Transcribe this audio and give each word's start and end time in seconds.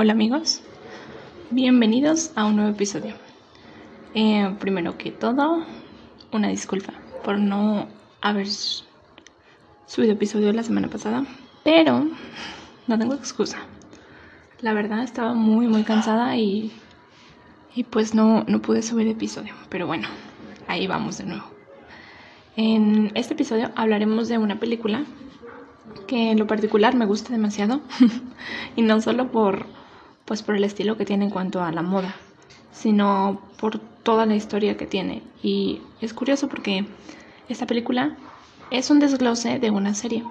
Hola 0.00 0.12
amigos, 0.12 0.62
bienvenidos 1.50 2.30
a 2.36 2.44
un 2.44 2.54
nuevo 2.54 2.70
episodio. 2.70 3.14
Eh, 4.14 4.54
primero 4.60 4.96
que 4.96 5.10
todo, 5.10 5.64
una 6.30 6.46
disculpa 6.46 6.92
por 7.24 7.36
no 7.40 7.88
haber 8.20 8.46
subido 8.46 10.12
episodio 10.12 10.52
la 10.52 10.62
semana 10.62 10.86
pasada, 10.86 11.26
pero 11.64 12.06
no 12.86 12.96
tengo 12.96 13.14
excusa. 13.14 13.58
La 14.60 14.72
verdad 14.72 15.02
estaba 15.02 15.34
muy 15.34 15.66
muy 15.66 15.82
cansada 15.82 16.36
y, 16.36 16.70
y 17.74 17.82
pues 17.82 18.14
no, 18.14 18.44
no 18.46 18.62
pude 18.62 18.82
subir 18.82 19.08
episodio, 19.08 19.54
pero 19.68 19.88
bueno, 19.88 20.06
ahí 20.68 20.86
vamos 20.86 21.18
de 21.18 21.24
nuevo. 21.24 21.46
En 22.54 23.10
este 23.16 23.34
episodio 23.34 23.72
hablaremos 23.74 24.28
de 24.28 24.38
una 24.38 24.60
película 24.60 25.04
que 26.06 26.30
en 26.30 26.38
lo 26.38 26.46
particular 26.46 26.94
me 26.94 27.04
gusta 27.04 27.32
demasiado 27.32 27.80
y 28.76 28.82
no 28.82 29.00
solo 29.00 29.32
por 29.32 29.77
pues 30.28 30.42
por 30.42 30.54
el 30.54 30.62
estilo 30.62 30.98
que 30.98 31.06
tiene 31.06 31.24
en 31.24 31.30
cuanto 31.30 31.62
a 31.62 31.72
la 31.72 31.80
moda, 31.80 32.14
sino 32.70 33.40
por 33.58 33.78
toda 33.78 34.26
la 34.26 34.36
historia 34.36 34.76
que 34.76 34.86
tiene. 34.86 35.22
Y 35.42 35.80
es 36.02 36.12
curioso 36.12 36.48
porque 36.48 36.84
esta 37.48 37.66
película 37.66 38.14
es 38.70 38.90
un 38.90 39.00
desglose 39.00 39.58
de 39.58 39.70
una 39.70 39.94
serie, 39.94 40.22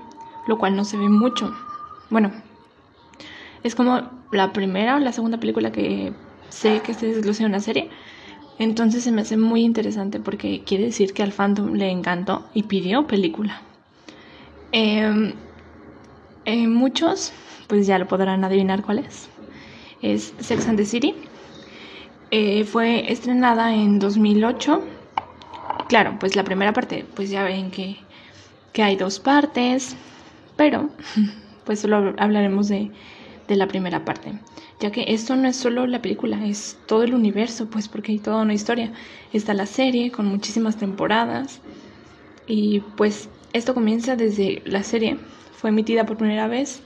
lo 0.45 0.59
cual 0.59 0.75
no 0.75 0.85
se 0.85 0.97
ve 0.97 1.09
mucho. 1.09 1.51
Bueno, 2.11 2.31
es 3.63 3.73
como 3.73 4.07
la 4.31 4.53
primera 4.53 4.97
o 4.97 4.99
la 4.99 5.11
segunda 5.11 5.39
película 5.39 5.71
que 5.71 6.13
sé 6.49 6.79
que 6.81 6.93
se 6.93 7.07
desglose 7.07 7.41
de 7.41 7.49
una 7.49 7.59
serie. 7.59 7.89
Entonces 8.59 9.03
se 9.03 9.11
me 9.11 9.21
hace 9.21 9.35
muy 9.35 9.63
interesante 9.63 10.19
porque 10.19 10.63
quiere 10.63 10.85
decir 10.85 11.13
que 11.13 11.23
al 11.23 11.31
fandom 11.31 11.73
le 11.73 11.89
encantó 11.89 12.45
y 12.53 12.63
pidió 12.63 13.07
película. 13.07 13.61
Eh, 14.71 15.33
muchos, 16.67 17.33
pues 17.67 17.87
ya 17.87 17.97
lo 17.97 18.07
podrán 18.07 18.43
adivinar 18.43 18.83
cuál 18.83 18.99
es 18.99 19.27
es 20.01 20.33
Sex 20.39 20.67
and 20.67 20.77
the 20.77 20.85
City. 20.85 21.15
Eh, 22.31 22.63
fue 22.65 23.11
estrenada 23.11 23.73
en 23.73 23.99
2008. 23.99 24.81
Claro, 25.87 26.17
pues 26.19 26.35
la 26.35 26.43
primera 26.43 26.73
parte, 26.73 27.05
pues 27.15 27.29
ya 27.29 27.43
ven 27.43 27.71
que, 27.71 27.97
que 28.73 28.83
hay 28.83 28.95
dos 28.95 29.19
partes, 29.19 29.95
pero 30.55 30.89
pues 31.65 31.79
solo 31.79 32.13
hablaremos 32.17 32.67
de, 32.67 32.91
de 33.47 33.55
la 33.55 33.67
primera 33.67 34.03
parte, 34.03 34.33
ya 34.79 34.91
que 34.91 35.05
esto 35.07 35.35
no 35.35 35.47
es 35.47 35.55
solo 35.55 35.87
la 35.87 36.01
película, 36.01 36.45
es 36.45 36.77
todo 36.85 37.03
el 37.03 37.13
universo, 37.13 37.69
pues 37.69 37.87
porque 37.87 38.11
hay 38.11 38.19
toda 38.19 38.41
una 38.41 38.53
historia. 38.53 38.91
Está 39.31 39.53
la 39.53 39.65
serie 39.65 40.11
con 40.11 40.25
muchísimas 40.25 40.77
temporadas 40.77 41.61
y 42.45 42.81
pues 42.97 43.29
esto 43.53 43.73
comienza 43.73 44.15
desde 44.15 44.61
la 44.65 44.83
serie. 44.83 45.17
Fue 45.53 45.69
emitida 45.69 46.05
por 46.05 46.17
primera 46.17 46.47
vez 46.47 46.81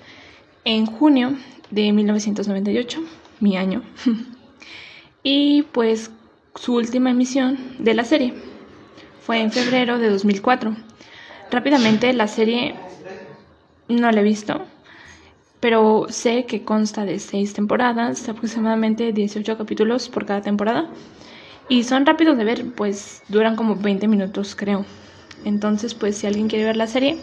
en 0.64 0.86
junio 0.86 1.36
de 1.72 1.92
1998, 1.92 3.00
mi 3.40 3.58
año. 3.58 3.82
y 5.24 5.64
pues 5.64 6.12
su 6.56 6.76
última 6.76 7.12
emisión 7.12 7.58
de 7.80 7.94
la 7.94 8.04
serie 8.04 8.34
fue 9.22 9.40
en 9.40 9.52
febrero 9.52 9.98
de 9.98 10.10
2004. 10.10 10.76
Rápidamente 11.50 12.14
la 12.14 12.28
serie 12.28 12.76
no 13.88 14.12
la 14.12 14.22
he 14.22 14.24
visto, 14.24 14.66
pero 15.60 16.08
sé 16.10 16.46
que 16.46 16.64
consta 16.64 17.06
de 17.06 17.20
seis 17.20 17.54
temporadas, 17.54 18.28
aproximadamente 18.28 19.14
18 19.14 19.58
capítulos 19.58 20.10
por 20.10 20.26
cada 20.26 20.42
temporada. 20.42 20.90
Y 21.70 21.84
son 21.84 22.06
rápidos 22.06 22.38
de 22.38 22.44
ver, 22.44 22.66
pues 22.76 23.24
duran 23.30 23.56
como 23.56 23.76
20 23.76 24.08
minutos 24.08 24.56
creo. 24.56 24.86
Entonces, 25.46 25.94
pues 25.94 26.18
si 26.18 26.28
alguien 26.28 26.48
quiere 26.48 26.66
ver 26.66 26.78
la 26.78 26.88
serie, 26.88 27.18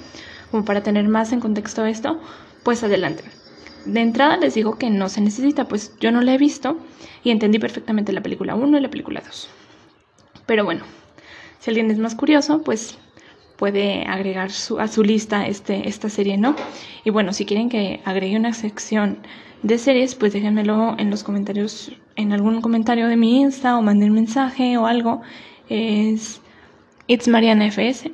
como 0.50 0.64
para 0.64 0.82
tener 0.82 1.06
más 1.08 1.32
en 1.32 1.40
contexto 1.40 1.84
esto, 1.84 2.20
pues 2.62 2.82
adelante. 2.82 3.24
De 3.88 4.00
entrada 4.02 4.36
les 4.36 4.52
digo 4.52 4.76
que 4.76 4.90
no 4.90 5.08
se 5.08 5.22
necesita, 5.22 5.66
pues 5.66 5.94
yo 5.98 6.12
no 6.12 6.20
la 6.20 6.34
he 6.34 6.38
visto 6.38 6.76
y 7.24 7.30
entendí 7.30 7.58
perfectamente 7.58 8.12
la 8.12 8.20
película 8.20 8.54
1 8.54 8.76
y 8.76 8.80
la 8.82 8.90
película 8.90 9.22
2. 9.24 9.48
Pero 10.44 10.62
bueno, 10.66 10.84
si 11.58 11.70
alguien 11.70 11.90
es 11.90 11.98
más 11.98 12.14
curioso, 12.14 12.60
pues 12.62 12.98
puede 13.56 14.02
agregar 14.06 14.50
a 14.78 14.88
su 14.88 15.02
lista 15.02 15.46
este, 15.46 15.88
esta 15.88 16.10
serie, 16.10 16.36
¿no? 16.36 16.54
Y 17.02 17.08
bueno, 17.08 17.32
si 17.32 17.46
quieren 17.46 17.70
que 17.70 18.02
agregue 18.04 18.36
una 18.36 18.52
sección 18.52 19.20
de 19.62 19.78
series, 19.78 20.14
pues 20.14 20.34
déjenmelo 20.34 20.94
en 20.98 21.08
los 21.08 21.24
comentarios, 21.24 21.90
en 22.16 22.34
algún 22.34 22.60
comentario 22.60 23.08
de 23.08 23.16
mi 23.16 23.40
Insta 23.40 23.78
o 23.78 23.82
manden 23.82 24.12
mensaje 24.12 24.76
o 24.76 24.86
algo. 24.86 25.22
Es 25.70 26.42
It's 27.06 27.26
Mariana 27.26 27.68
FS 27.68 28.12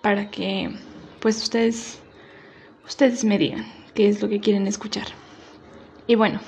para 0.00 0.32
que 0.32 0.68
pues 1.20 1.40
ustedes 1.40 2.00
ustedes 2.84 3.24
me 3.24 3.38
digan 3.38 3.81
qué 3.94 4.08
es 4.08 4.22
lo 4.22 4.28
que 4.28 4.40
quieren 4.40 4.66
escuchar. 4.66 5.06
Y 6.06 6.14
bueno, 6.14 6.40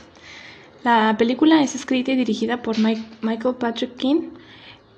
la 0.82 1.16
película 1.19 1.62
es 1.62 1.75
escrita 1.75 2.12
y 2.12 2.16
dirigida 2.16 2.62
por 2.62 2.77
Michael 2.78 3.55
Patrick 3.59 3.97
King 3.97 4.31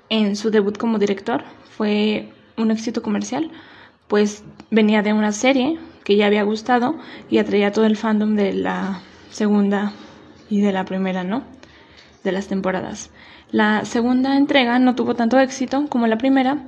en 0.09 0.35
su 0.35 0.49
debut 0.51 0.77
como 0.77 0.99
director. 0.99 1.43
Fue 1.69 2.29
un 2.57 2.71
éxito 2.71 3.01
comercial, 3.01 3.51
pues 4.07 4.43
venía 4.71 5.01
de 5.01 5.13
una 5.13 5.31
serie 5.31 5.79
que 6.03 6.15
ya 6.15 6.25
había 6.25 6.43
gustado 6.43 6.97
y 7.29 7.37
atraía 7.37 7.71
todo 7.71 7.85
el 7.85 7.97
fandom 7.97 8.35
de 8.35 8.53
la 8.53 9.01
segunda 9.29 9.93
y 10.49 10.61
de 10.61 10.71
la 10.71 10.85
primera, 10.85 11.23
¿no? 11.23 11.43
De 12.23 12.31
las 12.31 12.47
temporadas. 12.47 13.11
La 13.51 13.85
segunda 13.85 14.35
entrega 14.35 14.79
no 14.79 14.95
tuvo 14.95 15.15
tanto 15.15 15.39
éxito 15.39 15.87
como 15.87 16.07
la 16.07 16.17
primera, 16.17 16.65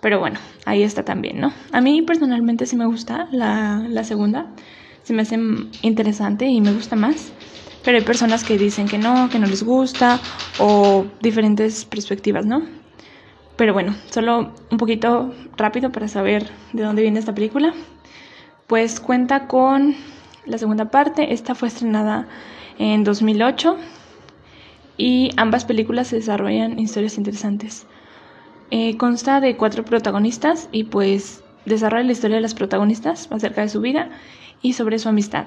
pero 0.00 0.18
bueno, 0.20 0.40
ahí 0.66 0.82
está 0.82 1.04
también, 1.04 1.40
¿no? 1.40 1.52
A 1.72 1.80
mí 1.80 2.02
personalmente 2.02 2.66
sí 2.66 2.76
me 2.76 2.86
gusta 2.86 3.28
la, 3.30 3.84
la 3.88 4.04
segunda 4.04 4.46
se 5.08 5.14
me 5.14 5.22
hace 5.22 5.38
interesante 5.80 6.44
y 6.44 6.60
me 6.60 6.70
gusta 6.70 6.94
más. 6.94 7.32
Pero 7.82 7.96
hay 7.96 8.04
personas 8.04 8.44
que 8.44 8.58
dicen 8.58 8.86
que 8.86 8.98
no, 8.98 9.30
que 9.30 9.38
no 9.38 9.46
les 9.46 9.62
gusta 9.62 10.20
o 10.58 11.06
diferentes 11.22 11.86
perspectivas, 11.86 12.44
¿no? 12.44 12.60
Pero 13.56 13.72
bueno, 13.72 13.96
solo 14.10 14.52
un 14.70 14.76
poquito 14.76 15.32
rápido 15.56 15.90
para 15.92 16.08
saber 16.08 16.50
de 16.74 16.82
dónde 16.82 17.00
viene 17.00 17.18
esta 17.18 17.34
película. 17.34 17.72
Pues 18.66 19.00
cuenta 19.00 19.46
con 19.46 19.94
la 20.44 20.58
segunda 20.58 20.90
parte. 20.90 21.32
Esta 21.32 21.54
fue 21.54 21.68
estrenada 21.68 22.28
en 22.78 23.02
2008 23.02 23.78
y 24.98 25.30
ambas 25.38 25.64
películas 25.64 26.08
se 26.08 26.16
desarrollan 26.16 26.78
historias 26.78 27.16
interesantes. 27.16 27.86
Eh, 28.70 28.98
consta 28.98 29.40
de 29.40 29.56
cuatro 29.56 29.86
protagonistas 29.86 30.68
y 30.70 30.84
pues 30.84 31.42
desarrolla 31.64 32.04
la 32.04 32.12
historia 32.12 32.36
de 32.36 32.42
las 32.42 32.52
protagonistas 32.52 33.26
acerca 33.32 33.62
de 33.62 33.70
su 33.70 33.80
vida 33.80 34.10
y 34.62 34.72
sobre 34.72 34.98
su 34.98 35.08
amistad. 35.08 35.46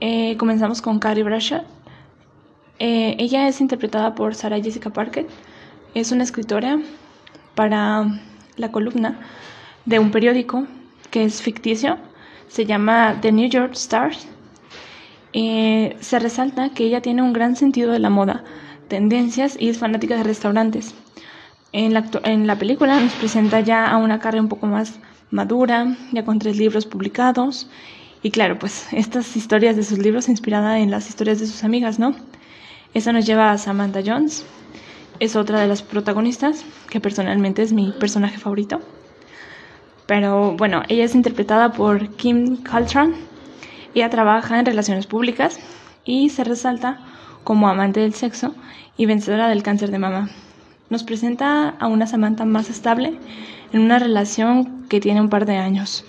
Eh, 0.00 0.36
comenzamos 0.36 0.82
con 0.82 0.98
Carrie 0.98 1.24
Bradshaw. 1.24 1.62
Eh, 2.78 3.16
ella 3.18 3.48
es 3.48 3.60
interpretada 3.60 4.14
por 4.14 4.34
Sarah 4.34 4.60
Jessica 4.60 4.90
Parker. 4.90 5.26
Es 5.94 6.12
una 6.12 6.24
escritora 6.24 6.78
para 7.54 8.04
la 8.56 8.72
columna 8.72 9.20
de 9.84 9.98
un 9.98 10.10
periódico 10.10 10.66
que 11.10 11.24
es 11.24 11.40
ficticio. 11.40 11.98
Se 12.48 12.66
llama 12.66 13.18
The 13.20 13.32
New 13.32 13.48
York 13.48 13.72
Stars. 13.74 14.26
Eh, 15.32 15.96
se 16.00 16.18
resalta 16.18 16.70
que 16.70 16.84
ella 16.84 17.00
tiene 17.00 17.22
un 17.22 17.32
gran 17.32 17.56
sentido 17.56 17.92
de 17.92 17.98
la 17.98 18.10
moda, 18.10 18.44
tendencias 18.88 19.56
y 19.58 19.68
es 19.68 19.78
fanática 19.78 20.16
de 20.16 20.22
restaurantes. 20.22 20.94
En 21.72 21.92
la 22.46 22.56
película 22.56 23.00
nos 23.00 23.12
presenta 23.14 23.58
ya 23.58 23.86
a 23.86 23.96
una 23.96 24.20
Carrie 24.20 24.40
un 24.40 24.48
poco 24.48 24.68
más 24.68 25.00
madura, 25.34 25.96
ya 26.12 26.24
con 26.24 26.38
tres 26.38 26.56
libros 26.56 26.86
publicados. 26.86 27.68
Y 28.22 28.30
claro, 28.30 28.58
pues 28.58 28.86
estas 28.92 29.36
historias 29.36 29.76
de 29.76 29.82
sus 29.82 29.98
libros 29.98 30.28
inspiradas 30.28 30.78
en 30.78 30.90
las 30.90 31.08
historias 31.08 31.40
de 31.40 31.46
sus 31.46 31.64
amigas, 31.64 31.98
¿no? 31.98 32.14
Esa 32.94 33.12
nos 33.12 33.26
lleva 33.26 33.50
a 33.50 33.58
Samantha 33.58 34.00
Jones, 34.06 34.46
es 35.20 35.36
otra 35.36 35.60
de 35.60 35.66
las 35.66 35.82
protagonistas, 35.82 36.64
que 36.88 37.00
personalmente 37.00 37.62
es 37.62 37.72
mi 37.72 37.92
personaje 37.92 38.38
favorito. 38.38 38.80
Pero 40.06 40.52
bueno, 40.52 40.82
ella 40.88 41.04
es 41.04 41.14
interpretada 41.14 41.72
por 41.72 42.08
Kim 42.16 42.56
Caltran. 42.62 43.14
Ella 43.94 44.10
trabaja 44.10 44.58
en 44.58 44.66
relaciones 44.66 45.06
públicas 45.06 45.58
y 46.04 46.30
se 46.30 46.44
resalta 46.44 47.00
como 47.42 47.68
amante 47.68 48.00
del 48.00 48.14
sexo 48.14 48.54
y 48.96 49.06
vencedora 49.06 49.48
del 49.48 49.62
cáncer 49.62 49.90
de 49.90 49.98
mama. 49.98 50.30
Nos 50.90 51.04
presenta 51.04 51.70
a 51.70 51.86
una 51.86 52.06
Samantha 52.06 52.44
más 52.44 52.70
estable 52.70 53.18
en 53.74 53.80
una 53.80 53.98
relación 53.98 54.86
que 54.88 55.00
tiene 55.00 55.20
un 55.20 55.28
par 55.28 55.46
de 55.46 55.56
años. 55.56 56.04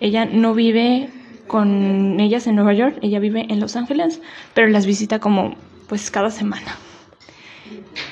Ella 0.00 0.24
no 0.24 0.52
vive 0.52 1.10
con 1.46 2.18
ellas 2.18 2.48
en 2.48 2.56
Nueva 2.56 2.74
York, 2.74 2.98
ella 3.02 3.20
vive 3.20 3.46
en 3.48 3.60
Los 3.60 3.76
Ángeles, 3.76 4.20
pero 4.52 4.66
las 4.66 4.84
visita 4.84 5.20
como 5.20 5.54
pues 5.88 6.10
cada 6.10 6.32
semana. 6.32 6.76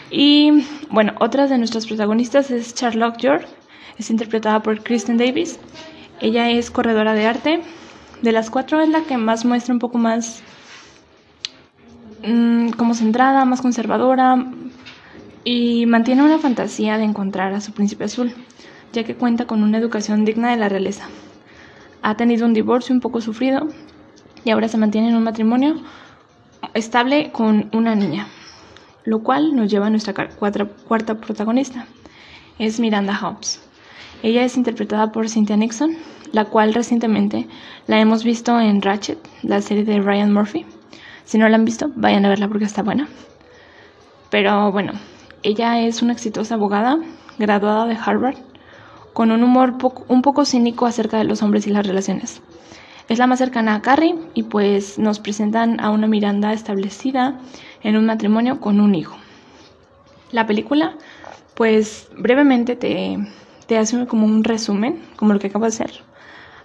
Y 0.09 0.65
bueno, 0.89 1.15
otra 1.19 1.49
de 1.49 1.59
nuestras 1.59 1.87
protagonistas 1.87 2.53
es 2.53 2.75
Charlotte 2.75 3.19
York, 3.19 3.49
es 3.99 4.09
interpretada 4.09 4.63
por 4.63 4.85
Kristen 4.85 5.19
Davis. 5.19 5.59
Ella 6.21 6.49
es 6.51 6.71
corredora 6.71 7.13
de 7.15 7.27
arte. 7.27 7.61
De 8.23 8.31
las 8.31 8.51
cuatro 8.51 8.81
es 8.81 8.89
la 8.89 9.03
que 9.03 9.17
más 9.17 9.45
muestra 9.45 9.75
un 9.75 9.81
poco 9.81 9.99
más 9.99 10.45
mm, 12.25 12.69
como 12.71 12.95
centrada, 12.95 13.45
más 13.47 13.63
conservadora 13.63 14.47
y 15.43 15.87
mantiene 15.87 16.23
una 16.23 16.39
fantasía 16.39 16.99
de 16.99 17.05
encontrar 17.05 17.53
a 17.53 17.61
su 17.61 17.73
príncipe 17.73 18.05
azul 18.05 18.33
ya 18.93 19.05
que 19.05 19.15
cuenta 19.15 19.47
con 19.47 19.63
una 19.63 19.79
educación 19.79 20.25
digna 20.25 20.51
de 20.51 20.57
la 20.57 20.69
realeza. 20.69 21.09
Ha 22.03 22.17
tenido 22.17 22.47
un 22.47 22.53
divorcio 22.53 22.95
un 22.95 23.01
poco 23.01 23.21
sufrido 23.21 23.69
y 24.45 24.51
ahora 24.51 24.69
se 24.69 24.79
mantiene 24.79 25.09
en 25.09 25.17
un 25.17 25.25
matrimonio 25.25 25.77
estable 26.75 27.31
con 27.33 27.71
una 27.73 27.95
niña, 27.95 28.27
lo 29.05 29.23
cual 29.23 29.55
nos 29.55 29.71
lleva 29.71 29.87
a 29.87 29.91
nuestra 29.91 30.15
cuarta, 30.29 30.67
cuarta 30.87 31.15
protagonista, 31.17 31.87
es 32.59 32.81
Miranda 32.81 33.19
Hobbs. 33.19 33.61
Ella 34.23 34.45
es 34.45 34.57
interpretada 34.57 35.11
por 35.11 35.29
Cynthia 35.29 35.57
Nixon, 35.57 35.97
la 36.33 36.45
cual 36.45 36.75
recientemente 36.75 37.49
la 37.87 38.01
hemos 38.01 38.25
visto 38.25 38.59
en 38.61 38.81
Ratchet, 38.81 39.19
la 39.43 39.61
serie 39.61 39.85
de 39.85 40.01
Ryan 40.01 40.33
Murphy. 40.33 40.65
Si 41.25 41.39
no 41.39 41.49
la 41.49 41.57
han 41.57 41.65
visto, 41.65 41.91
vayan 41.97 42.25
a 42.25 42.29
verla 42.29 42.49
porque 42.49 42.65
está 42.65 42.83
buena. 42.83 43.09
Pero 44.31 44.71
bueno, 44.73 44.93
ella 45.43 45.81
es 45.81 46.03
una 46.03 46.13
exitosa 46.13 46.55
abogada, 46.55 46.99
graduada 47.39 47.87
de 47.87 47.97
Harvard, 47.97 48.37
con 49.13 49.31
un 49.31 49.43
humor 49.43 49.75
un 50.09 50.23
poco 50.23 50.45
cínico 50.45 50.87
acerca 50.87 51.19
de 51.19 51.25
los 51.25 51.43
hombres 51.43 51.67
y 51.67 51.71
las 51.71 51.87
relaciones. 51.87 52.43
Es 53.09 53.19
la 53.19 53.27
más 53.27 53.39
cercana 53.39 53.75
a 53.75 53.83
Carrie 53.83 54.15
y 54.35 54.45
pues 54.45 54.99
nos 54.99 55.19
presentan 55.21 55.81
a 55.81 55.91
una 55.91 56.07
Miranda 56.07 56.53
establecida 56.53 57.39
en 57.83 57.97
un 57.97 58.07
matrimonio 58.07 58.61
con 58.61 58.81
un 58.81 58.95
hijo. 58.95 59.17
La 60.31 60.47
película, 60.47 60.95
pues 61.55 62.09
brevemente 62.17 62.77
te, 62.77 63.19
te 63.67 63.77
hace 63.77 64.07
como 64.07 64.25
un 64.25 64.45
resumen, 64.45 65.03
como 65.17 65.35
lo 65.35 65.39
que 65.39 65.49
acabo 65.49 65.65
de 65.65 65.71
hacer, 65.71 65.93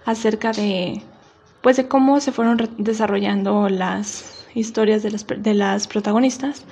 acerca 0.06 0.52
de, 0.52 1.02
pues 1.60 1.76
de 1.76 1.88
cómo 1.88 2.20
se 2.20 2.32
fueron 2.32 2.70
desarrollando 2.78 3.68
las 3.68 4.46
historias 4.54 5.02
de 5.02 5.10
las, 5.10 5.26
de 5.26 5.54
las 5.54 5.86
protagonistas. 5.86 6.64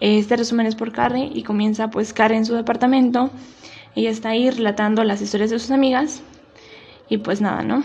Este 0.00 0.36
resumen 0.36 0.66
es 0.66 0.74
por 0.74 0.92
Carrie 0.92 1.30
y 1.32 1.42
comienza 1.42 1.88
pues 1.90 2.12
Carrie 2.12 2.38
en 2.38 2.46
su 2.46 2.54
departamento. 2.54 3.30
Ella 3.96 4.10
está 4.10 4.30
ahí 4.30 4.50
relatando 4.50 5.04
las 5.04 5.20
historias 5.20 5.50
de 5.50 5.58
sus 5.58 5.70
amigas 5.70 6.22
y 7.08 7.18
pues 7.18 7.40
nada, 7.40 7.62
¿no? 7.62 7.84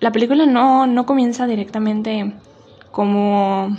La 0.00 0.12
película 0.12 0.44
no, 0.46 0.86
no 0.86 1.06
comienza 1.06 1.46
directamente 1.46 2.34
como 2.90 3.76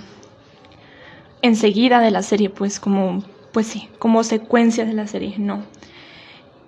enseguida 1.41 1.99
de 1.99 2.11
la 2.11 2.23
serie, 2.23 2.49
pues 2.49 2.79
como, 2.79 3.23
pues 3.51 3.67
sí, 3.67 3.89
como 3.99 4.23
secuencia 4.23 4.85
de 4.85 4.93
la 4.93 5.07
serie, 5.07 5.35
no. 5.37 5.63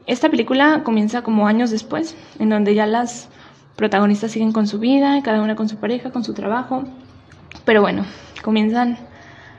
Esta 0.06 0.29
película 0.29 0.83
comienza 0.83 1.21
como 1.21 1.47
años 1.47 1.71
después, 1.71 2.15
en 2.39 2.50
donde 2.50 2.75
ya 2.75 2.85
las 2.85 3.29
protagonistas 3.75 4.31
siguen 4.31 4.51
con 4.51 4.67
su 4.67 4.79
vida, 4.79 5.21
cada 5.23 5.41
una 5.41 5.56
con 5.56 5.69
su 5.69 5.77
pareja, 5.77 6.11
con 6.11 6.23
su 6.23 6.33
trabajo, 6.33 6.83
pero 7.65 7.81
bueno, 7.81 8.06
comienzan 8.44 8.97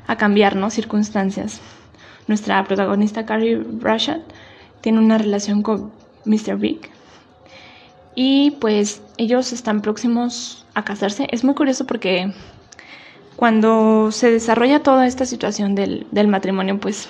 a 0.06 0.16
cambiar, 0.16 0.56
¿no? 0.56 0.70
Circunstancias. 0.70 1.60
Nuestra 2.26 2.62
protagonista 2.64 3.26
Carrie 3.26 3.56
Bradshaw 3.56 4.22
tiene 4.80 4.98
una 4.98 5.18
relación 5.18 5.62
con 5.62 5.92
Mr. 6.24 6.56
Big 6.56 6.80
y 8.14 8.52
pues 8.60 9.02
ellos 9.16 9.52
están 9.52 9.82
próximos 9.82 10.66
a 10.74 10.84
casarse. 10.84 11.26
Es 11.30 11.44
muy 11.44 11.54
curioso 11.54 11.86
porque 11.86 12.32
cuando 13.36 14.10
se 14.12 14.30
desarrolla 14.30 14.82
toda 14.82 15.06
esta 15.06 15.26
situación 15.26 15.74
del, 15.74 16.06
del 16.10 16.28
matrimonio, 16.28 16.78
pues 16.78 17.08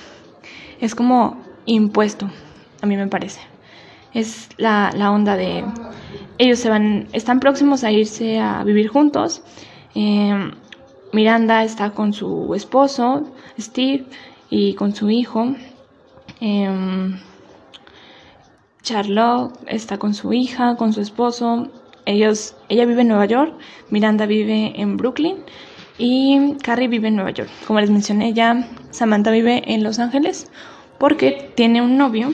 es 0.80 0.94
como 0.94 1.38
impuesto 1.66 2.30
a 2.82 2.86
mí 2.86 2.96
me 2.96 3.06
parece. 3.06 3.40
Es 4.12 4.48
la, 4.56 4.90
onda 5.10 5.36
de 5.36 5.64
ellos 6.38 6.58
se 6.58 6.68
van, 6.68 7.06
están 7.12 7.40
próximos 7.40 7.84
a 7.84 7.92
irse 7.92 8.38
a 8.38 8.64
vivir 8.64 8.88
juntos. 8.88 9.42
Em, 9.94 10.52
Miranda 11.12 11.64
está 11.64 11.90
con 11.90 12.12
su 12.12 12.54
esposo, 12.54 13.30
Steve, 13.58 14.06
y 14.48 14.74
con 14.74 14.94
su 14.94 15.10
hijo. 15.10 15.54
Em, 16.40 17.18
Charlotte 18.90 19.56
está 19.68 19.98
con 19.98 20.14
su 20.14 20.32
hija, 20.32 20.74
con 20.74 20.92
su 20.92 21.00
esposo. 21.00 21.68
Ellos, 22.06 22.56
ella 22.68 22.84
vive 22.86 23.02
en 23.02 23.08
Nueva 23.08 23.26
York, 23.26 23.54
Miranda 23.88 24.26
vive 24.26 24.72
en 24.74 24.96
Brooklyn 24.96 25.36
y 25.96 26.56
Carrie 26.60 26.88
vive 26.88 27.06
en 27.06 27.14
Nueva 27.14 27.30
York. 27.30 27.48
Como 27.68 27.78
les 27.78 27.88
mencioné 27.88 28.32
ya, 28.32 28.66
Samantha 28.90 29.30
vive 29.30 29.62
en 29.72 29.84
Los 29.84 30.00
Ángeles 30.00 30.50
porque 30.98 31.52
tiene 31.54 31.82
un 31.82 31.98
novio 31.98 32.32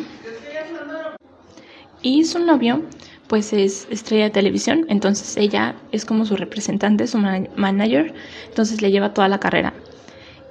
y 2.00 2.24
su 2.24 2.38
novio, 2.38 2.82
pues 3.26 3.52
es 3.52 3.86
estrella 3.90 4.24
de 4.24 4.30
televisión, 4.30 4.86
entonces 4.88 5.36
ella 5.36 5.74
es 5.92 6.06
como 6.06 6.24
su 6.24 6.36
representante, 6.36 7.06
su 7.06 7.18
manager, 7.18 8.14
entonces 8.48 8.80
le 8.80 8.90
lleva 8.90 9.12
toda 9.12 9.28
la 9.28 9.40
carrera. 9.40 9.74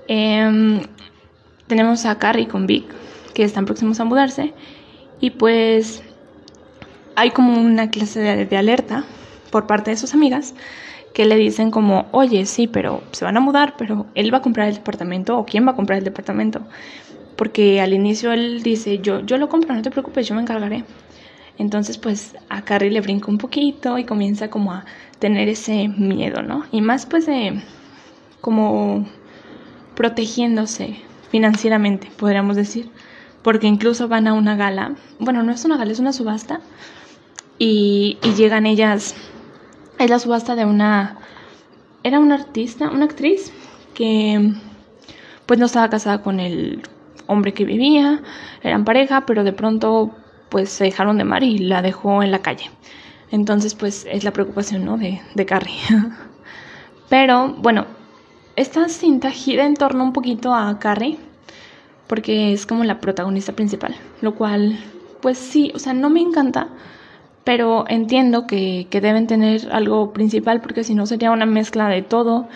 Em, 0.07 0.81
tenemos 1.65 2.05
a 2.05 2.19
Carrie 2.19 2.47
con 2.47 2.67
Vic, 2.67 2.85
que 3.33 3.43
están 3.43 3.65
próximos 3.65 3.99
a 3.99 4.05
mudarse, 4.05 4.53
y 5.19 5.31
pues 5.31 6.03
hay 7.15 7.31
como 7.31 7.59
una 7.59 7.89
clase 7.89 8.19
de, 8.19 8.57
alerta 8.57 9.05
por 9.51 9.67
parte 9.67 9.91
de 9.91 9.97
sus 9.97 10.13
amigas 10.13 10.53
que 11.13 11.25
le 11.25 11.35
dicen 11.37 11.71
como, 11.71 12.07
oye, 12.11 12.45
sí, 12.45 12.67
pero 12.67 13.01
se 13.11 13.23
van 13.23 13.37
a 13.37 13.39
mudar, 13.39 13.75
pero 13.77 14.05
él 14.15 14.33
va 14.33 14.39
a 14.39 14.41
comprar 14.41 14.67
el 14.67 14.75
departamento 14.75 15.37
o 15.37 15.45
quién 15.45 15.65
va 15.65 15.71
a 15.71 15.75
comprar 15.75 15.99
el 15.99 16.03
departamento. 16.03 16.61
Porque 17.37 17.79
al 17.79 17.93
inicio 17.93 18.33
él 18.33 18.63
dice, 18.63 18.99
yo, 18.99 19.21
yo 19.21 19.37
lo 19.37 19.47
compro, 19.47 19.73
no 19.73 19.81
te 19.81 19.91
preocupes, 19.91 20.27
yo 20.27 20.35
me 20.35 20.41
encargaré. 20.41 20.83
Entonces 21.57 21.97
pues 21.97 22.35
a 22.49 22.63
Carrie 22.63 22.91
le 22.91 22.99
brinca 22.99 23.31
un 23.31 23.37
poquito 23.37 23.97
y 23.97 24.03
comienza 24.03 24.49
como 24.49 24.73
a 24.73 24.83
tener 25.19 25.47
ese 25.47 25.87
miedo, 25.87 26.41
¿no? 26.41 26.65
Y 26.71 26.81
más 26.81 27.05
pues 27.05 27.25
de 27.25 27.61
como 28.41 29.07
protegiéndose 29.95 30.97
financieramente, 31.31 32.09
podríamos 32.17 32.57
decir, 32.57 32.89
porque 33.45 33.67
incluso 33.67 34.07
van 34.07 34.25
a 34.27 34.33
una 34.33 34.55
gala, 34.55 34.95
bueno, 35.19 35.43
no 35.43 35.51
es 35.51 35.63
una 35.65 35.77
gala, 35.77 35.91
es 35.91 35.99
una 35.99 36.13
subasta, 36.13 36.61
y, 37.59 38.17
llegan 38.35 38.65
ellas, 38.65 39.15
es 39.99 40.09
la 40.09 40.17
subasta 40.17 40.55
de 40.55 40.65
una, 40.65 41.19
era 42.01 42.19
una 42.19 42.33
artista, 42.33 42.89
una 42.89 43.05
actriz 43.05 43.53
que 43.93 44.51
pues 45.45 45.59
no 45.59 45.67
estaba 45.67 45.91
casada 45.91 46.23
con 46.23 46.39
el 46.39 46.81
hombre 47.27 47.53
que 47.53 47.65
vivía, 47.65 48.23
eran 48.63 48.83
pareja, 48.83 49.27
pero 49.27 49.43
de 49.43 49.53
pronto 49.53 50.09
pues 50.49 50.69
se 50.69 50.85
dejaron 50.85 51.19
de 51.19 51.25
mar 51.25 51.43
y 51.43 51.59
la 51.59 51.83
dejó 51.83 52.23
en 52.23 52.31
la 52.31 52.39
calle. 52.39 52.71
Entonces, 53.29 53.75
pues 53.75 54.07
es 54.09 54.23
la 54.23 54.33
preocupación, 54.33 54.85
¿no? 54.85 54.97
De, 54.97 55.21
de 55.35 55.45
Carrie. 55.45 55.81
Pero 57.09 57.53
bueno, 57.59 57.85
esta 58.55 58.89
cinta 58.89 59.29
gira 59.29 59.67
en 59.67 59.75
torno 59.75 60.03
un 60.03 60.13
poquito 60.13 60.55
a 60.55 60.79
Carrie, 60.79 61.19
porque 62.07 62.53
es 62.53 62.65
como 62.65 62.83
la 62.83 62.99
protagonista 62.99 63.53
principal, 63.53 63.95
lo 64.21 64.35
cual, 64.35 64.79
pues 65.21 65.37
sí, 65.37 65.71
o 65.75 65.79
sea, 65.79 65.93
no 65.93 66.09
me 66.09 66.21
encanta, 66.21 66.69
pero 67.43 67.85
entiendo 67.87 68.47
que, 68.47 68.87
que 68.89 69.01
deben 69.01 69.27
tener 69.27 69.69
algo 69.71 70.13
principal, 70.13 70.61
porque 70.61 70.83
si 70.83 70.95
no 70.95 71.05
sería 71.05 71.31
una 71.31 71.45
mezcla 71.45 71.87
de 71.87 72.01
todo 72.01 72.47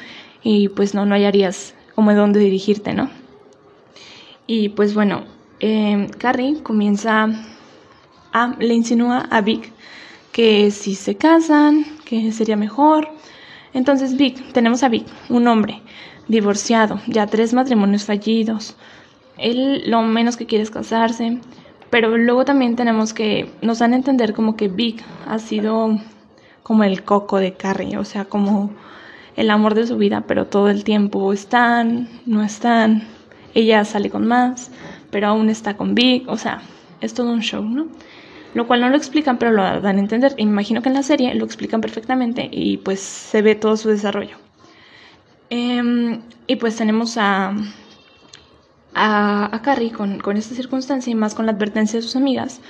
y 0.44 0.70
pues 0.70 0.94
no, 0.94 1.06
no 1.06 1.16
hallarías 1.16 1.76
como 1.96 2.12
de 2.12 2.18
dónde 2.18 2.40
dirigirte, 2.40 2.94
¿no? 2.94 3.10
Y 4.48 4.70
pues 4.70 4.94
bueno, 4.94 5.26
eh, 5.60 6.10
Carrie 6.18 6.64
comienza 6.64 7.28
le 8.60 8.74
insinúa 8.74 9.28
a 9.30 9.42
Vic 9.42 9.72
que 10.32 10.72
si 10.72 10.96
se 10.96 11.16
casan, 11.16 11.86
que 12.06 12.32
sería 12.32 12.56
mejor. 12.56 13.10
Entonces 13.74 14.16
Vic, 14.16 14.52
tenemos 14.54 14.84
a 14.84 14.90
Vic, 14.90 15.06
un 15.30 15.48
hombre 15.48 15.82
divorciado, 16.28 17.00
ya 17.08 17.28
tres 17.28 17.54
matrimonios 17.54 18.06
fallidos. 18.06 18.76
Él 19.40 19.90
lo 19.90 20.02
menos 20.02 20.38
que 20.38 20.46
quiere 20.46 20.64
es 20.64 20.72
casarse, 20.72 21.40
pero 21.90 22.18
luego 22.18 22.46
también 22.46 22.76
tenemos 22.76 23.14
que 23.14 23.50
nos 23.62 23.80
dan 23.80 23.94
a 23.94 23.98
entender 23.98 24.34
como 24.34 24.56
que 24.56 24.68
Vic 24.68 25.04
ha 25.28 25.40
sido 25.40 25.98
como 26.64 26.84
el 26.84 27.04
coco 27.04 27.38
de 27.38 27.54
Carrie, 27.54 27.98
o 27.98 28.06
sea, 28.06 28.26
como 28.26 28.72
el 29.36 29.50
amor 29.50 29.74
de 29.74 29.88
su 29.88 29.98
vida, 29.98 30.24
pero 30.28 30.46
todo 30.46 30.70
el 30.70 30.84
tiempo 30.84 31.34
están, 31.34 32.10
no 32.26 32.44
están. 32.44 33.04
Ella 33.54 33.86
sale 33.86 34.10
con 34.10 34.28
más, 34.28 34.72
pero 35.10 35.28
aún 35.28 35.50
está 35.50 35.76
con 35.78 35.96
Vic, 35.96 36.28
o 36.28 36.38
sea, 36.38 36.62
es 37.02 37.14
todo 37.14 37.32
un 37.32 37.42
show, 37.42 37.64
¿no? 37.64 37.88
lo 38.54 38.68
cual 38.68 38.82
no 38.82 38.90
lo 38.90 38.98
explican, 38.98 39.38
pero 39.38 39.52
lo 39.52 39.64
dan 39.82 39.98
a 39.98 40.00
entender. 40.00 40.34
imagino 40.38 40.82
que 40.82 40.90
en 40.90 40.96
la 40.96 41.04
serie 41.04 41.34
lo 41.36 41.46
explican 41.46 41.82
perfectamente 41.82 42.50
y 42.52 42.78
pues 42.78 43.00
se 43.00 43.42
ve 43.42 43.56
todo 43.56 43.78
su 43.78 43.90
desarrollo. 43.90 44.38
Em, 45.50 46.22
y 46.48 46.56
pues 46.58 46.76
tenemos 46.76 47.18
a, 47.18 47.54
a, 48.94 49.60
Carrie 49.64 49.92
con, 49.92 50.20
con, 50.20 50.38
esta 50.38 50.56
circunstancia 50.56 51.12
y 51.12 51.16
más 51.16 51.36
con 51.36 51.46
la 51.46 51.52
advertencia 51.52 52.00
de 52.00 52.04
sus 52.04 52.16
amigas. 52.16 52.62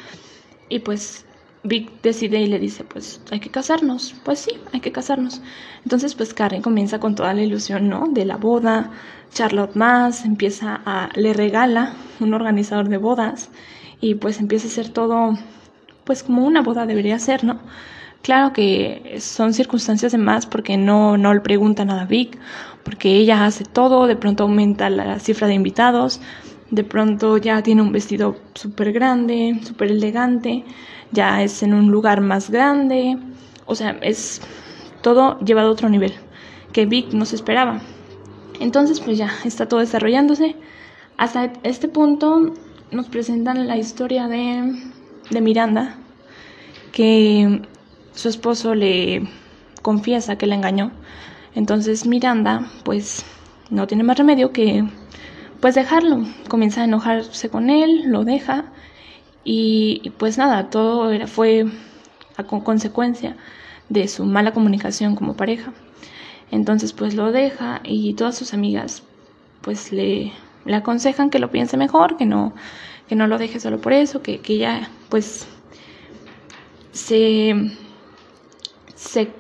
Y 0.70 0.80
pues 0.80 1.26
Vic 1.64 2.02
decide 2.02 2.40
y 2.40 2.48
le 2.48 2.60
dice, 2.60 2.84
pues 2.84 3.22
hay 3.32 3.40
que 3.40 3.50
casarnos. 3.50 4.16
Pues 4.24 4.40
sí, 4.40 4.52
hay 4.74 4.80
que 4.80 4.92
casarnos. 4.92 5.42
Entonces 5.84 6.16
pues 6.16 6.34
Carrie 6.34 6.62
comienza 6.62 7.00
con 7.00 7.16
toda 7.16 7.34
la 7.34 7.42
ilusión, 7.42 7.90
¿no? 7.90 8.08
De 8.10 8.26
la 8.26 8.38
boda. 8.38 8.92
Charlotte 9.34 9.76
más 9.76 10.26
empieza 10.26 10.82
a, 10.86 11.10
le 11.16 11.34
regala 11.34 11.94
un 12.20 12.34
organizador 12.34 12.90
de 12.90 12.98
bodas 12.98 13.50
y 14.02 14.16
pues 14.16 14.40
empieza 14.40 14.68
a 14.68 14.72
hacer 14.72 14.90
todo 14.90 15.34
pues 16.04 16.24
como 16.24 16.44
una 16.46 16.62
boda 16.62 16.88
debería 16.88 17.20
ser, 17.20 17.44
¿no? 17.44 17.60
Claro 18.22 18.54
que 18.54 19.18
son 19.20 19.54
circunstancias 19.54 20.12
de 20.12 20.18
más 20.18 20.46
porque 20.46 20.78
no, 20.78 21.18
no 21.18 21.34
le 21.34 21.40
preguntan 21.40 21.90
a 21.90 22.06
Vic, 22.06 22.38
porque 22.84 23.16
ella 23.16 23.46
hace 23.46 23.64
todo, 23.64 24.08
de 24.08 24.16
pronto 24.16 24.44
aumenta 24.44 24.90
la 24.90 25.20
cifra 25.20 25.48
de 25.48 25.54
invitados, 25.54 26.20
de 26.70 26.84
pronto 26.84 27.38
ya 27.38 27.64
tiene 27.64 27.82
un 27.82 27.92
vestido 27.92 28.36
súper 28.54 28.92
grande, 28.92 29.60
súper 29.64 29.92
elegante, 29.92 30.66
ya 31.12 31.42
es 31.42 31.64
en 31.64 31.74
un 31.74 31.90
lugar 31.90 32.22
más 32.22 32.50
grande, 32.50 33.18
o 33.66 33.76
sea, 33.76 33.98
es 34.02 34.42
todo 35.02 35.40
llevado 35.40 35.70
a 35.70 35.72
otro 35.72 35.90
nivel 35.90 36.14
que 36.74 36.86
Vic 36.86 37.14
no 37.14 37.26
se 37.26 37.36
esperaba. 37.36 37.82
Entonces, 38.60 39.00
pues 39.00 39.18
ya 39.18 39.32
está 39.46 39.68
todo 39.68 39.80
desarrollándose. 39.80 40.56
Hasta 41.18 41.54
este 41.64 41.88
punto 41.88 42.54
nos 42.92 43.08
presentan 43.08 43.68
la 43.68 43.78
historia 43.78 44.28
de, 44.28 44.74
de 45.30 45.42
Miranda, 45.42 45.96
que 46.92 47.62
su 48.14 48.30
esposo 48.30 48.76
le 48.76 49.24
confiesa 49.82 50.38
que 50.38 50.48
la 50.48 50.56
engañó. 50.56 50.92
Entonces 51.56 52.06
Miranda, 52.06 52.70
pues, 52.84 53.26
no 53.70 53.88
tiene 53.88 54.04
más 54.04 54.18
remedio 54.18 54.52
que, 54.52 54.86
pues, 55.62 55.76
dejarlo. 55.76 56.24
Comienza 56.48 56.82
a 56.82 56.86
enojarse 56.86 57.50
con 57.50 57.70
él, 57.70 58.04
lo 58.08 58.24
deja 58.24 58.66
y, 59.44 60.12
pues 60.18 60.38
nada, 60.38 60.70
todo 60.70 61.12
era, 61.12 61.28
fue 61.28 61.66
a 62.38 62.44
consecuencia 62.44 63.36
de 63.90 64.08
su 64.08 64.26
mala 64.26 64.54
comunicación 64.54 65.16
como 65.16 65.36
pareja. 65.36 65.74
Entonces, 66.52 66.94
pues 66.94 67.16
lo 67.16 67.32
deja 67.32 67.82
y 67.84 68.14
todas 68.14 68.38
sus 68.38 68.54
amigas, 68.54 69.04
pues 69.62 69.92
le, 69.92 70.34
le 70.66 70.76
aconsejan 70.76 71.30
que 71.30 71.40
lo 71.40 71.52
piense 71.52 71.78
mejor, 71.78 72.18
que 72.18 72.26
no, 72.26 72.54
que 73.08 73.16
no 73.16 73.28
lo 73.28 73.38
deje 73.38 73.60
solo 73.60 73.80
por 73.82 73.94
eso, 73.94 74.22
que, 74.22 74.40
que 74.40 74.54
ella, 74.54 74.90
pues, 75.10 75.48
se, 76.92 77.56
se 79.00 79.32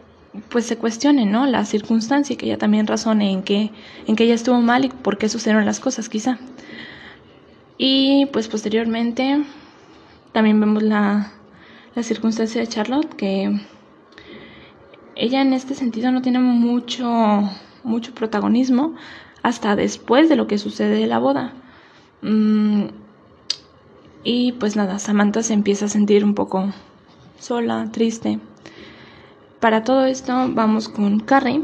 pues 0.49 0.65
se 0.65 0.77
cuestione, 0.77 1.25
¿no? 1.25 1.47
La 1.47 1.65
circunstancia 1.65 2.33
y 2.33 2.37
que 2.37 2.45
ella 2.45 2.57
también 2.57 2.87
razone 2.87 3.31
en 3.31 3.41
que, 3.41 3.71
en 4.05 4.15
que 4.15 4.23
ella 4.23 4.35
estuvo 4.35 4.61
mal 4.61 4.85
y 4.85 4.89
por 4.89 5.17
qué 5.17 5.27
sucedieron 5.27 5.65
las 5.65 5.79
cosas, 5.79 6.07
quizá. 6.07 6.37
Y 7.77 8.27
pues 8.27 8.47
posteriormente 8.47 9.43
también 10.31 10.59
vemos 10.59 10.83
la, 10.83 11.31
la 11.95 12.03
circunstancia 12.03 12.61
de 12.61 12.67
Charlotte, 12.67 13.15
que 13.15 13.59
ella 15.15 15.41
en 15.41 15.53
este 15.53 15.73
sentido 15.73 16.11
no 16.11 16.21
tiene 16.21 16.39
mucho, 16.39 17.49
mucho 17.83 18.13
protagonismo 18.13 18.95
hasta 19.41 19.75
después 19.75 20.29
de 20.29 20.35
lo 20.35 20.45
que 20.45 20.59
sucede 20.59 20.95
de 20.95 21.07
la 21.07 21.19
boda. 21.19 21.53
Mm, 22.21 22.89
y 24.23 24.51
pues 24.53 24.75
nada, 24.75 24.99
Samantha 24.99 25.41
se 25.41 25.53
empieza 25.53 25.85
a 25.85 25.89
sentir 25.89 26.23
un 26.23 26.35
poco 26.35 26.71
sola, 27.39 27.89
triste. 27.91 28.39
Para 29.59 29.83
todo 29.83 30.05
esto 30.05 30.33
vamos 30.53 30.87
con 30.87 31.19
Carrie. 31.19 31.63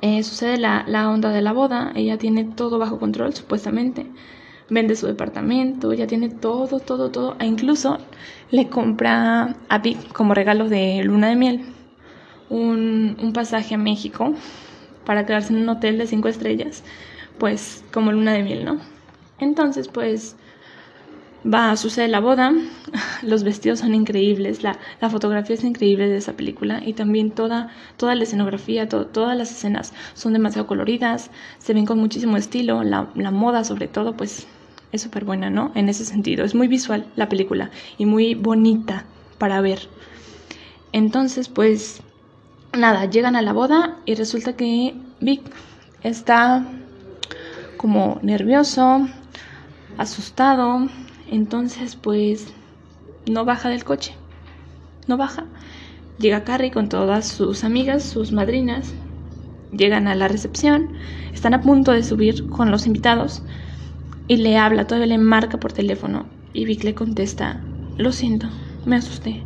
Eh, 0.00 0.22
sucede 0.22 0.56
la, 0.56 0.84
la, 0.86 1.10
onda 1.10 1.30
de 1.30 1.42
la 1.42 1.52
boda, 1.52 1.92
ella 1.94 2.16
tiene 2.16 2.44
todo 2.44 2.78
bajo 2.78 2.98
control 2.98 3.34
supuestamente. 3.34 4.06
Vende 4.70 4.96
su 4.96 5.06
departamento, 5.06 5.92
ya 5.92 6.06
tiene 6.06 6.30
todo, 6.30 6.80
todo, 6.80 7.10
todo. 7.10 7.36
E 7.38 7.46
incluso 7.46 7.98
le 8.50 8.68
compra 8.68 9.56
a 9.68 9.78
Vic 9.78 10.12
como 10.12 10.32
regalo 10.34 10.68
de 10.68 11.02
luna 11.04 11.28
de 11.28 11.36
miel 11.36 11.66
un, 12.48 13.16
un 13.20 13.32
pasaje 13.32 13.74
a 13.74 13.78
México 13.78 14.34
para 15.04 15.26
quedarse 15.26 15.52
en 15.52 15.60
un 15.62 15.68
hotel 15.68 15.98
de 15.98 16.06
cinco 16.06 16.28
estrellas, 16.28 16.82
pues 17.38 17.84
como 17.92 18.12
luna 18.12 18.32
de 18.32 18.42
miel, 18.42 18.64
¿no? 18.64 18.78
Entonces, 19.38 19.88
pues 19.88 20.36
va 21.52 21.70
a 21.70 21.76
suceder 21.76 22.10
la 22.10 22.20
boda, 22.20 22.52
los 23.22 23.44
vestidos 23.44 23.80
son 23.80 23.94
increíbles, 23.94 24.62
la, 24.62 24.78
la, 25.00 25.10
fotografía 25.10 25.54
es 25.54 25.64
increíble 25.64 26.08
de 26.08 26.16
esa 26.16 26.32
película 26.32 26.82
y 26.84 26.94
también 26.94 27.30
toda, 27.30 27.68
toda 27.96 28.14
la 28.14 28.24
escenografía, 28.24 28.88
todas 28.88 29.36
las 29.36 29.50
escenas 29.50 29.92
son 30.14 30.32
demasiado 30.32 30.66
coloridas, 30.66 31.30
se 31.58 31.74
ven 31.74 31.86
con 31.86 31.98
muchísimo 31.98 32.36
estilo, 32.36 32.82
la, 32.82 33.08
la 33.14 33.30
moda 33.30 33.64
sobre 33.64 33.88
todo 33.88 34.16
pues 34.16 34.46
es 34.92 35.02
súper 35.02 35.24
buena, 35.24 35.50
¿no? 35.50 35.72
En 35.74 35.88
ese 35.88 36.04
sentido, 36.04 36.44
es 36.44 36.54
muy 36.54 36.68
visual 36.68 37.06
la 37.16 37.28
película 37.28 37.70
y 37.98 38.06
muy 38.06 38.34
bonita 38.34 39.04
para 39.38 39.60
ver. 39.60 39.80
Entonces 40.92 41.48
pues 41.48 42.02
nada, 42.72 43.04
llegan 43.06 43.36
a 43.36 43.42
la 43.42 43.52
boda 43.52 43.98
y 44.04 44.14
resulta 44.14 44.54
que 44.54 44.94
Vic 45.20 45.42
está 46.02 46.64
como 47.76 48.18
nervioso, 48.22 49.06
asustado, 49.98 50.88
entonces, 51.30 51.96
pues, 51.96 52.52
no 53.26 53.44
baja 53.44 53.68
del 53.68 53.84
coche. 53.84 54.14
No 55.06 55.16
baja. 55.16 55.44
Llega 56.18 56.44
Carrie 56.44 56.70
con 56.70 56.88
todas 56.88 57.26
sus 57.26 57.64
amigas, 57.64 58.02
sus 58.02 58.32
madrinas. 58.32 58.94
Llegan 59.72 60.08
a 60.08 60.14
la 60.14 60.28
recepción. 60.28 60.90
Están 61.32 61.54
a 61.54 61.60
punto 61.60 61.92
de 61.92 62.02
subir 62.02 62.48
con 62.48 62.70
los 62.70 62.86
invitados. 62.86 63.42
Y 64.28 64.36
le 64.36 64.56
habla, 64.58 64.86
todavía 64.86 65.06
le 65.06 65.18
marca 65.18 65.58
por 65.58 65.72
teléfono. 65.72 66.26
Y 66.52 66.64
Vic 66.64 66.84
le 66.84 66.94
contesta, 66.94 67.60
lo 67.98 68.12
siento, 68.12 68.48
me 68.86 68.96
asusté. 68.96 69.42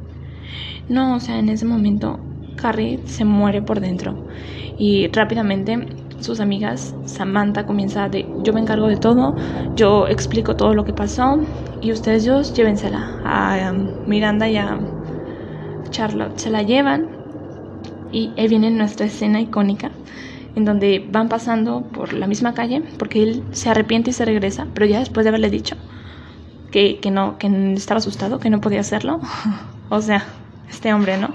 No, 0.88 1.16
o 1.16 1.20
sea, 1.20 1.38
en 1.38 1.48
ese 1.48 1.64
momento 1.64 2.20
Carrie 2.56 3.00
se 3.06 3.24
muere 3.24 3.62
por 3.62 3.80
dentro. 3.80 4.26
Y 4.78 5.08
rápidamente 5.08 5.88
sus 6.20 6.40
amigas, 6.40 6.94
Samantha 7.04 7.66
comienza 7.66 8.08
de 8.08 8.26
yo 8.42 8.52
me 8.52 8.60
encargo 8.60 8.88
de 8.88 8.96
todo, 8.96 9.34
yo 9.74 10.06
explico 10.06 10.54
todo 10.56 10.74
lo 10.74 10.84
que 10.84 10.92
pasó 10.92 11.40
y 11.80 11.92
ustedes 11.92 12.24
dos 12.26 12.54
llévensela 12.54 13.20
a 13.24 13.70
um, 13.72 13.88
Miranda 14.06 14.48
y 14.48 14.56
a 14.56 14.78
Charlotte. 15.90 16.38
Se 16.38 16.50
la 16.50 16.62
llevan 16.62 17.08
y 18.12 18.32
ahí 18.36 18.48
viene 18.48 18.70
nuestra 18.70 19.06
escena 19.06 19.40
icónica 19.40 19.90
en 20.56 20.64
donde 20.64 21.06
van 21.10 21.28
pasando 21.28 21.82
por 21.82 22.12
la 22.12 22.26
misma 22.26 22.54
calle 22.54 22.82
porque 22.98 23.22
él 23.22 23.44
se 23.52 23.70
arrepiente 23.70 24.10
y 24.10 24.12
se 24.12 24.24
regresa, 24.24 24.66
pero 24.74 24.86
ya 24.86 24.98
después 24.98 25.24
de 25.24 25.28
haberle 25.28 25.50
dicho 25.50 25.76
que, 26.70 26.98
que 27.00 27.10
no, 27.10 27.38
que 27.38 27.48
estaba 27.74 27.98
asustado, 27.98 28.40
que 28.40 28.50
no 28.50 28.60
podía 28.60 28.80
hacerlo. 28.80 29.20
o 29.88 30.00
sea, 30.00 30.24
este 30.68 30.92
hombre, 30.92 31.18
¿no? 31.18 31.34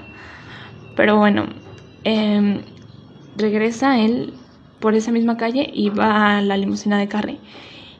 Pero 0.94 1.16
bueno, 1.16 1.46
eh, 2.04 2.64
regresa 3.36 3.98
él 4.00 4.32
por 4.80 4.94
esa 4.94 5.12
misma 5.12 5.36
calle 5.36 5.68
y 5.72 5.90
va 5.90 6.38
a 6.38 6.40
la 6.42 6.56
limusina 6.56 6.98
de 6.98 7.08
Carrie. 7.08 7.40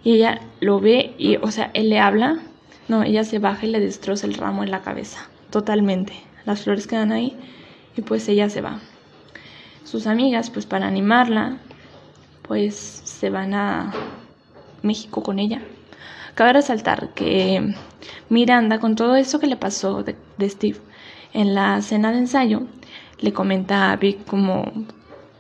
Y 0.06 0.12
ella 0.12 0.40
lo 0.60 0.78
ve 0.78 1.16
y, 1.18 1.34
o 1.34 1.50
sea, 1.50 1.72
él 1.75 1.90
le 1.90 1.98
habla. 1.98 2.38
No, 2.86 3.02
ella 3.02 3.25
se 3.25 3.40
baja 3.40 3.66
y 3.66 3.70
le 3.70 3.80
destroza 3.80 4.28
el 4.28 4.34
ramo 4.34 4.62
en 4.62 4.70
la 4.70 4.82
cabeza, 4.82 5.28
totalmente. 5.50 6.12
Las 6.44 6.62
flores 6.62 6.86
quedan 6.86 7.10
ahí 7.10 7.36
y 7.96 8.02
pues 8.02 8.28
ella 8.28 8.48
se 8.48 8.60
va. 8.60 8.78
Sus 9.82 10.06
amigas, 10.06 10.50
pues 10.50 10.64
para 10.64 10.86
animarla, 10.86 11.56
pues 12.42 12.76
se 12.76 13.30
van 13.30 13.52
a 13.52 13.92
México 14.82 15.25
con 15.25 15.40
ella. 15.40 15.60
Cabe 16.36 16.52
resaltar 16.52 17.12
que 17.12 17.75
Miranda, 18.28 18.78
con 18.78 18.94
todo 18.94 19.16
eso 19.16 19.40
que 19.40 19.48
le 19.48 19.56
pasó 19.56 20.04
de, 20.04 20.14
Steve 20.48 20.78
en 21.32 21.52
la 21.52 21.82
cena 21.82 22.12
de 22.12 22.18
ensayo, 22.18 22.62
le 23.18 23.32
comenta 23.32 23.90
a 23.90 23.96
Vic 23.96 24.25
como 24.25 24.70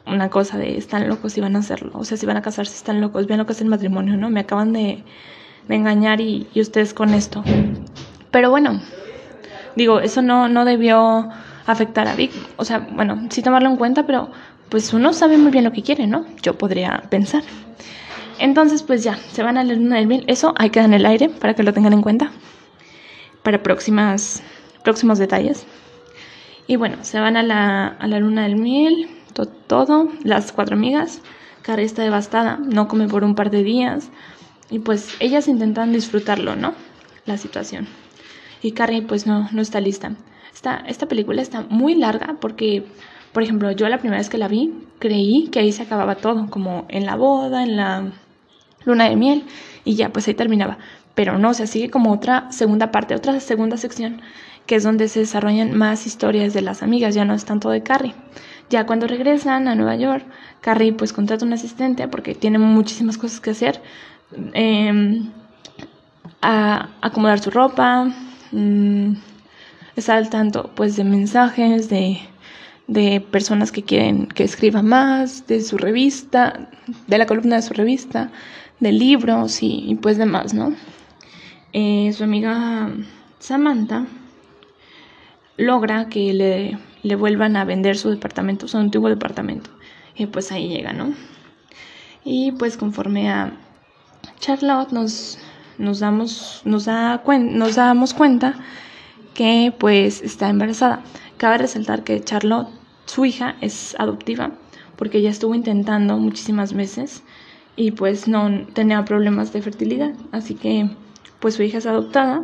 una 0.06 0.30
cosa 0.30 0.56
de 0.58 0.78
están 0.78 1.08
locos 1.08 1.36
y 1.36 1.40
van 1.40 1.56
a 1.56 1.60
hacerlo. 1.60 1.90
O 1.94 2.04
sea, 2.04 2.16
si 2.16 2.26
van 2.26 2.36
a 2.36 2.42
casarse, 2.42 2.74
están 2.74 3.00
locos. 3.00 3.26
Vean 3.26 3.38
lo 3.38 3.46
que 3.46 3.52
es 3.52 3.60
el 3.60 3.68
matrimonio, 3.68 4.16
¿no? 4.16 4.30
Me 4.30 4.40
acaban 4.40 4.72
de, 4.72 5.02
engañar 5.68 6.20
y, 6.20 6.46
ustedes 6.54 6.94
con 6.94 7.12
esto. 7.12 7.42
Pero 8.30 8.50
bueno, 8.50 8.80
digo, 9.74 10.00
eso 10.00 10.22
no, 10.22 10.48
no 10.48 10.64
debió 10.64 11.28
afectar 11.66 12.06
a 12.06 12.14
Vic. 12.14 12.32
O 12.56 12.64
sea, 12.64 12.86
bueno, 12.92 13.26
sí 13.30 13.42
tomarlo 13.42 13.68
en 13.68 13.76
cuenta, 13.76 14.06
pero 14.06 14.30
pues 14.68 14.92
uno 14.92 15.12
sabe 15.12 15.38
muy 15.38 15.50
bien 15.50 15.64
lo 15.64 15.72
que 15.72 15.82
quiere, 15.82 16.06
¿no? 16.06 16.24
Yo 16.42 16.56
podría 16.56 17.02
pensar. 17.10 17.42
Entonces, 18.38 18.82
pues 18.82 19.02
ya, 19.02 19.16
se 19.16 19.42
van 19.42 19.56
a 19.56 19.64
la 19.64 19.74
luna 19.74 19.96
del 19.96 20.06
miel. 20.06 20.24
Eso 20.28 20.54
hay 20.56 20.70
que 20.70 20.80
dar 20.80 20.88
en 20.88 20.94
el 20.94 21.06
aire 21.06 21.28
para 21.30 21.54
que 21.54 21.62
lo 21.62 21.72
tengan 21.72 21.92
en 21.92 22.02
cuenta. 22.02 22.30
Para 23.42 23.62
próximas, 23.62 24.42
próximos 24.84 25.18
detalles. 25.18 25.66
Y 26.68 26.76
bueno, 26.76 26.98
se 27.02 27.18
van 27.18 27.36
a 27.36 27.42
la, 27.42 27.86
a 27.86 28.06
la 28.06 28.18
luna 28.18 28.42
del 28.42 28.56
miel 28.56 29.15
todo, 29.44 30.08
las 30.24 30.52
cuatro 30.52 30.76
amigas. 30.76 31.20
Carrie 31.62 31.84
está 31.84 32.02
devastada, 32.02 32.56
no 32.56 32.88
come 32.88 33.08
por 33.08 33.24
un 33.24 33.34
par 33.34 33.50
de 33.50 33.62
días. 33.62 34.08
Y 34.70 34.78
pues 34.78 35.14
ellas 35.20 35.48
intentan 35.48 35.92
disfrutarlo, 35.92 36.56
¿no? 36.56 36.74
La 37.26 37.36
situación. 37.36 37.86
Y 38.62 38.72
Carrie 38.72 39.02
pues 39.02 39.26
no, 39.26 39.48
no 39.52 39.60
está 39.60 39.80
lista. 39.80 40.12
Esta, 40.54 40.76
esta 40.86 41.06
película 41.06 41.42
está 41.42 41.66
muy 41.68 41.94
larga 41.94 42.36
porque, 42.40 42.86
por 43.32 43.42
ejemplo, 43.42 43.70
yo 43.72 43.88
la 43.88 43.98
primera 43.98 44.18
vez 44.18 44.30
que 44.30 44.38
la 44.38 44.48
vi 44.48 44.72
creí 44.98 45.48
que 45.48 45.58
ahí 45.58 45.72
se 45.72 45.82
acababa 45.82 46.14
todo, 46.14 46.48
como 46.48 46.86
en 46.88 47.04
la 47.04 47.16
boda, 47.16 47.62
en 47.62 47.76
la 47.76 48.12
luna 48.86 49.08
de 49.08 49.16
miel, 49.16 49.44
y 49.84 49.96
ya, 49.96 50.08
pues 50.10 50.26
ahí 50.28 50.34
terminaba. 50.34 50.78
Pero 51.14 51.38
no, 51.38 51.50
o 51.50 51.54
sea, 51.54 51.66
sigue 51.66 51.90
como 51.90 52.12
otra 52.12 52.50
segunda 52.50 52.90
parte, 52.90 53.14
otra 53.14 53.38
segunda 53.40 53.76
sección, 53.76 54.22
que 54.66 54.76
es 54.76 54.82
donde 54.82 55.08
se 55.08 55.20
desarrollan 55.20 55.76
más 55.76 56.06
historias 56.06 56.54
de 56.54 56.62
las 56.62 56.82
amigas, 56.82 57.14
ya 57.14 57.24
no 57.24 57.34
es 57.34 57.44
tanto 57.44 57.70
de 57.70 57.82
Carrie. 57.82 58.14
Ya 58.70 58.84
cuando 58.86 59.06
regresan 59.06 59.68
a 59.68 59.74
Nueva 59.74 59.96
York, 59.96 60.24
Carrie 60.60 60.92
pues 60.92 61.12
contrata 61.12 61.44
un 61.44 61.52
asistente 61.52 62.08
porque 62.08 62.34
tiene 62.34 62.58
muchísimas 62.58 63.16
cosas 63.18 63.40
que 63.40 63.50
hacer. 63.50 63.80
Em, 64.54 65.30
a 66.42 66.88
acomodar 67.00 67.38
su 67.38 67.50
ropa, 67.50 68.12
mm, 68.52 69.14
está 69.96 70.16
al 70.16 70.30
tanto 70.30 70.70
pues 70.74 70.96
de 70.96 71.04
mensajes, 71.04 71.88
de, 71.88 72.18
de 72.86 73.20
personas 73.20 73.72
que 73.72 73.82
quieren 73.82 74.26
que 74.26 74.44
escriba 74.44 74.82
más, 74.82 75.46
de 75.46 75.60
su 75.60 75.78
revista, 75.78 76.68
de 77.06 77.18
la 77.18 77.26
columna 77.26 77.56
de 77.56 77.62
su 77.62 77.74
revista, 77.74 78.30
de 78.80 78.92
libros 78.92 79.62
y, 79.62 79.98
pues 80.02 80.18
demás, 80.18 80.54
¿no? 80.54 80.74
Eh, 81.72 82.12
su 82.12 82.24
amiga 82.24 82.90
Samantha 83.38 84.06
logra 85.56 86.08
que 86.08 86.32
le 86.32 86.78
le 87.06 87.16
vuelvan 87.16 87.56
a 87.56 87.64
vender 87.64 87.96
su 87.96 88.10
departamento, 88.10 88.68
su 88.68 88.78
antiguo 88.78 89.08
departamento. 89.08 89.70
Y 90.14 90.26
pues 90.26 90.50
ahí 90.50 90.68
llega, 90.68 90.92
¿no? 90.92 91.14
Y 92.24 92.52
pues 92.52 92.76
conforme 92.76 93.30
a 93.30 93.52
Charlotte 94.40 94.92
nos, 94.92 95.38
nos, 95.78 96.00
damos, 96.00 96.62
nos, 96.64 96.86
da 96.86 97.22
nos 97.24 97.76
damos 97.76 98.14
cuenta 98.14 98.54
que 99.34 99.72
pues 99.78 100.22
está 100.22 100.48
embarazada. 100.48 101.02
Cabe 101.36 101.58
resaltar 101.58 102.02
que 102.02 102.22
Charlotte, 102.24 102.68
su 103.04 103.24
hija, 103.24 103.56
es 103.60 103.94
adoptiva 103.98 104.50
porque 104.96 105.18
ella 105.18 105.30
estuvo 105.30 105.54
intentando 105.54 106.16
muchísimas 106.18 106.72
veces 106.72 107.22
y 107.76 107.92
pues 107.92 108.26
no 108.26 108.66
tenía 108.72 109.04
problemas 109.04 109.52
de 109.52 109.62
fertilidad. 109.62 110.14
Así 110.32 110.54
que 110.54 110.90
pues 111.38 111.54
su 111.54 111.62
hija 111.62 111.78
es 111.78 111.86
adoptada 111.86 112.42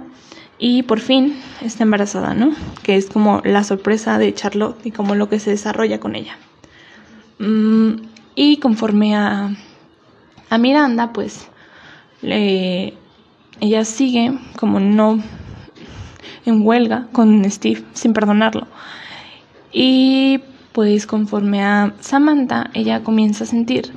y 0.65 0.85
por 0.85 1.01
fin 1.01 1.35
está 1.61 1.83
embarazada, 1.83 2.35
¿no? 2.35 2.55
Que 2.85 2.95
es 2.95 3.11
como 3.11 3.41
la 3.45 3.65
sorpresa 3.65 4.17
de 4.19 4.33
Charlotte 4.33 4.87
y 4.87 4.93
como 4.93 5.17
lo 5.17 5.29
que 5.29 5.41
se 5.41 5.51
desarrolla 5.51 5.99
con 5.99 6.15
ella. 6.15 6.37
Mm, 7.41 7.95
y 8.37 8.59
conforme 8.59 9.17
a, 9.17 9.51
a 10.51 10.59
Miranda, 10.59 11.13
pues 11.13 11.49
ella 12.23 13.85
sigue 13.85 14.39
como 14.57 14.79
no 14.79 15.21
en 16.47 16.65
huelga 16.65 17.09
con 17.11 17.45
Steve 17.51 17.83
sin 17.93 18.13
perdonarlo. 18.13 18.69
Y 19.73 20.43
pues 20.71 21.09
conforme 21.09 21.65
a 21.65 21.93
Samantha, 21.99 22.71
ella 22.73 23.03
comienza 23.03 23.43
a 23.43 23.49
sentir 23.49 23.91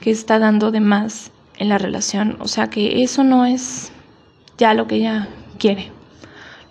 que 0.00 0.10
está 0.10 0.38
dando 0.38 0.70
de 0.70 0.80
más 0.80 1.32
en 1.58 1.68
la 1.68 1.76
relación. 1.76 2.38
O 2.40 2.48
sea 2.48 2.70
que 2.70 3.02
eso 3.02 3.24
no 3.24 3.44
es 3.44 3.92
ya 4.56 4.72
lo 4.72 4.86
que 4.86 4.94
ella 4.94 5.28
quiere, 5.58 5.90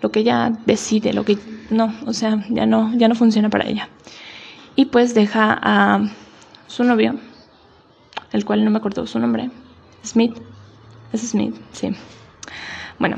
lo 0.00 0.10
que 0.10 0.20
ella 0.20 0.52
decide, 0.66 1.12
lo 1.12 1.24
que 1.24 1.38
no, 1.70 1.94
o 2.06 2.12
sea, 2.12 2.44
ya 2.50 2.66
no, 2.66 2.92
ya 2.94 3.08
no 3.08 3.14
funciona 3.14 3.50
para 3.50 3.68
ella. 3.68 3.88
Y 4.76 4.86
pues 4.86 5.14
deja 5.14 5.58
a 5.60 6.08
su 6.66 6.84
novio, 6.84 7.16
el 8.32 8.44
cual 8.44 8.64
no 8.64 8.70
me 8.70 8.78
acuerdo 8.78 9.06
su 9.06 9.18
nombre, 9.18 9.50
Smith, 10.04 10.36
es 11.12 11.30
Smith, 11.30 11.54
sí. 11.72 11.90
Bueno, 12.98 13.16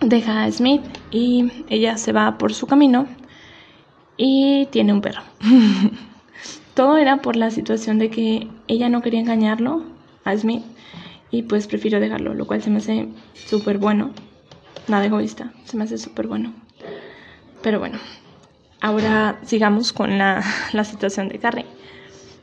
deja 0.00 0.44
a 0.44 0.52
Smith 0.52 0.82
y 1.10 1.50
ella 1.68 1.98
se 1.98 2.12
va 2.12 2.38
por 2.38 2.54
su 2.54 2.66
camino 2.66 3.06
y 4.16 4.66
tiene 4.70 4.92
un 4.92 5.00
perro. 5.00 5.22
Todo 6.74 6.96
era 6.96 7.18
por 7.18 7.36
la 7.36 7.50
situación 7.50 7.98
de 7.98 8.10
que 8.10 8.48
ella 8.68 8.88
no 8.88 9.02
quería 9.02 9.20
engañarlo 9.20 9.82
a 10.24 10.36
Smith 10.36 10.62
y 11.30 11.42
pues 11.42 11.66
prefiero 11.66 12.00
dejarlo, 12.00 12.34
lo 12.34 12.46
cual 12.46 12.62
se 12.62 12.70
me 12.70 12.78
hace 12.78 13.08
súper 13.34 13.78
bueno. 13.78 14.10
Nada 14.88 15.06
egoísta, 15.06 15.52
se 15.64 15.76
me 15.76 15.84
hace 15.84 15.98
súper 15.98 16.26
bueno. 16.26 16.52
Pero 17.62 17.78
bueno, 17.78 17.98
ahora 18.80 19.38
sigamos 19.44 19.92
con 19.92 20.18
la, 20.18 20.42
la 20.72 20.84
situación 20.84 21.28
de 21.28 21.38
Carrie. 21.38 21.66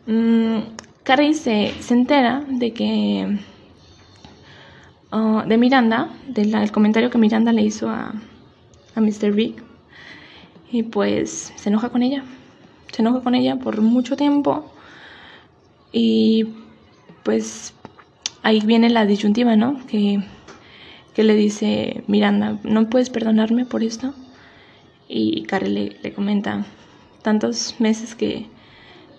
Mm, 0.05 0.59
Carrie 1.03 1.33
se, 1.33 1.73
se, 1.79 1.93
entera 1.93 2.43
de 2.47 2.73
que... 2.73 3.39
Uh, 5.11 5.47
de 5.47 5.57
Miranda, 5.57 6.09
del 6.27 6.71
comentario 6.71 7.09
que 7.09 7.17
Miranda 7.17 7.53
le 7.53 7.61
hizo 7.61 7.89
a, 7.89 8.13
a 8.95 9.01
Mr. 9.01 9.31
Big. 9.31 9.55
Y 10.69 10.83
pues 10.83 11.53
se 11.55 11.69
enoja 11.69 11.89
con 11.89 12.03
ella. 12.03 12.23
Se 12.91 13.01
enoja 13.01 13.21
con 13.21 13.35
ella 13.35 13.55
por 13.55 13.81
mucho 13.81 14.17
tiempo. 14.17 14.69
Y 15.93 16.49
pues 17.23 17.73
ahí 18.43 18.61
viene 18.65 18.89
la 18.89 19.05
disyuntiva, 19.05 19.55
¿no? 19.55 19.85
Que, 19.87 20.21
que 21.17 21.23
le 21.23 21.33
dice 21.33 22.03
Miranda, 22.05 22.59
¿no 22.63 22.91
puedes 22.91 23.09
perdonarme 23.09 23.65
por 23.65 23.81
esto? 23.81 24.13
Y 25.07 25.41
Carrie 25.45 25.69
le, 25.71 25.97
le 26.03 26.13
comenta, 26.13 26.63
tantos 27.23 27.73
meses 27.79 28.13
que, 28.13 28.45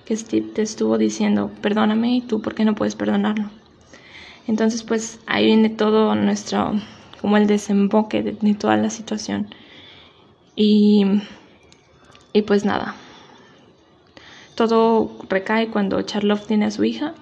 que 0.04 0.16
Steve 0.16 0.46
te 0.54 0.62
estuvo 0.62 0.96
diciendo, 0.96 1.50
perdóname 1.60 2.14
y 2.14 2.20
tú, 2.20 2.40
¿por 2.40 2.54
qué 2.54 2.64
no 2.64 2.76
puedes 2.76 2.94
perdonarlo? 2.94 3.50
Entonces, 4.46 4.84
pues 4.84 5.18
ahí 5.26 5.46
viene 5.46 5.70
todo 5.70 6.14
nuestro, 6.14 6.74
como 7.20 7.36
el 7.36 7.48
desemboque 7.48 8.22
de, 8.22 8.54
toda 8.54 8.76
la 8.76 8.90
situación. 8.90 9.52
Y, 10.54 11.04
y 12.32 12.42
pues 12.42 12.64
nada, 12.64 12.94
todo 14.54 15.18
recae 15.28 15.66
cuando 15.66 16.00
Charlotte 16.02 16.46
tiene 16.46 16.66
a 16.66 16.70
su 16.70 16.84
hija 16.84 17.14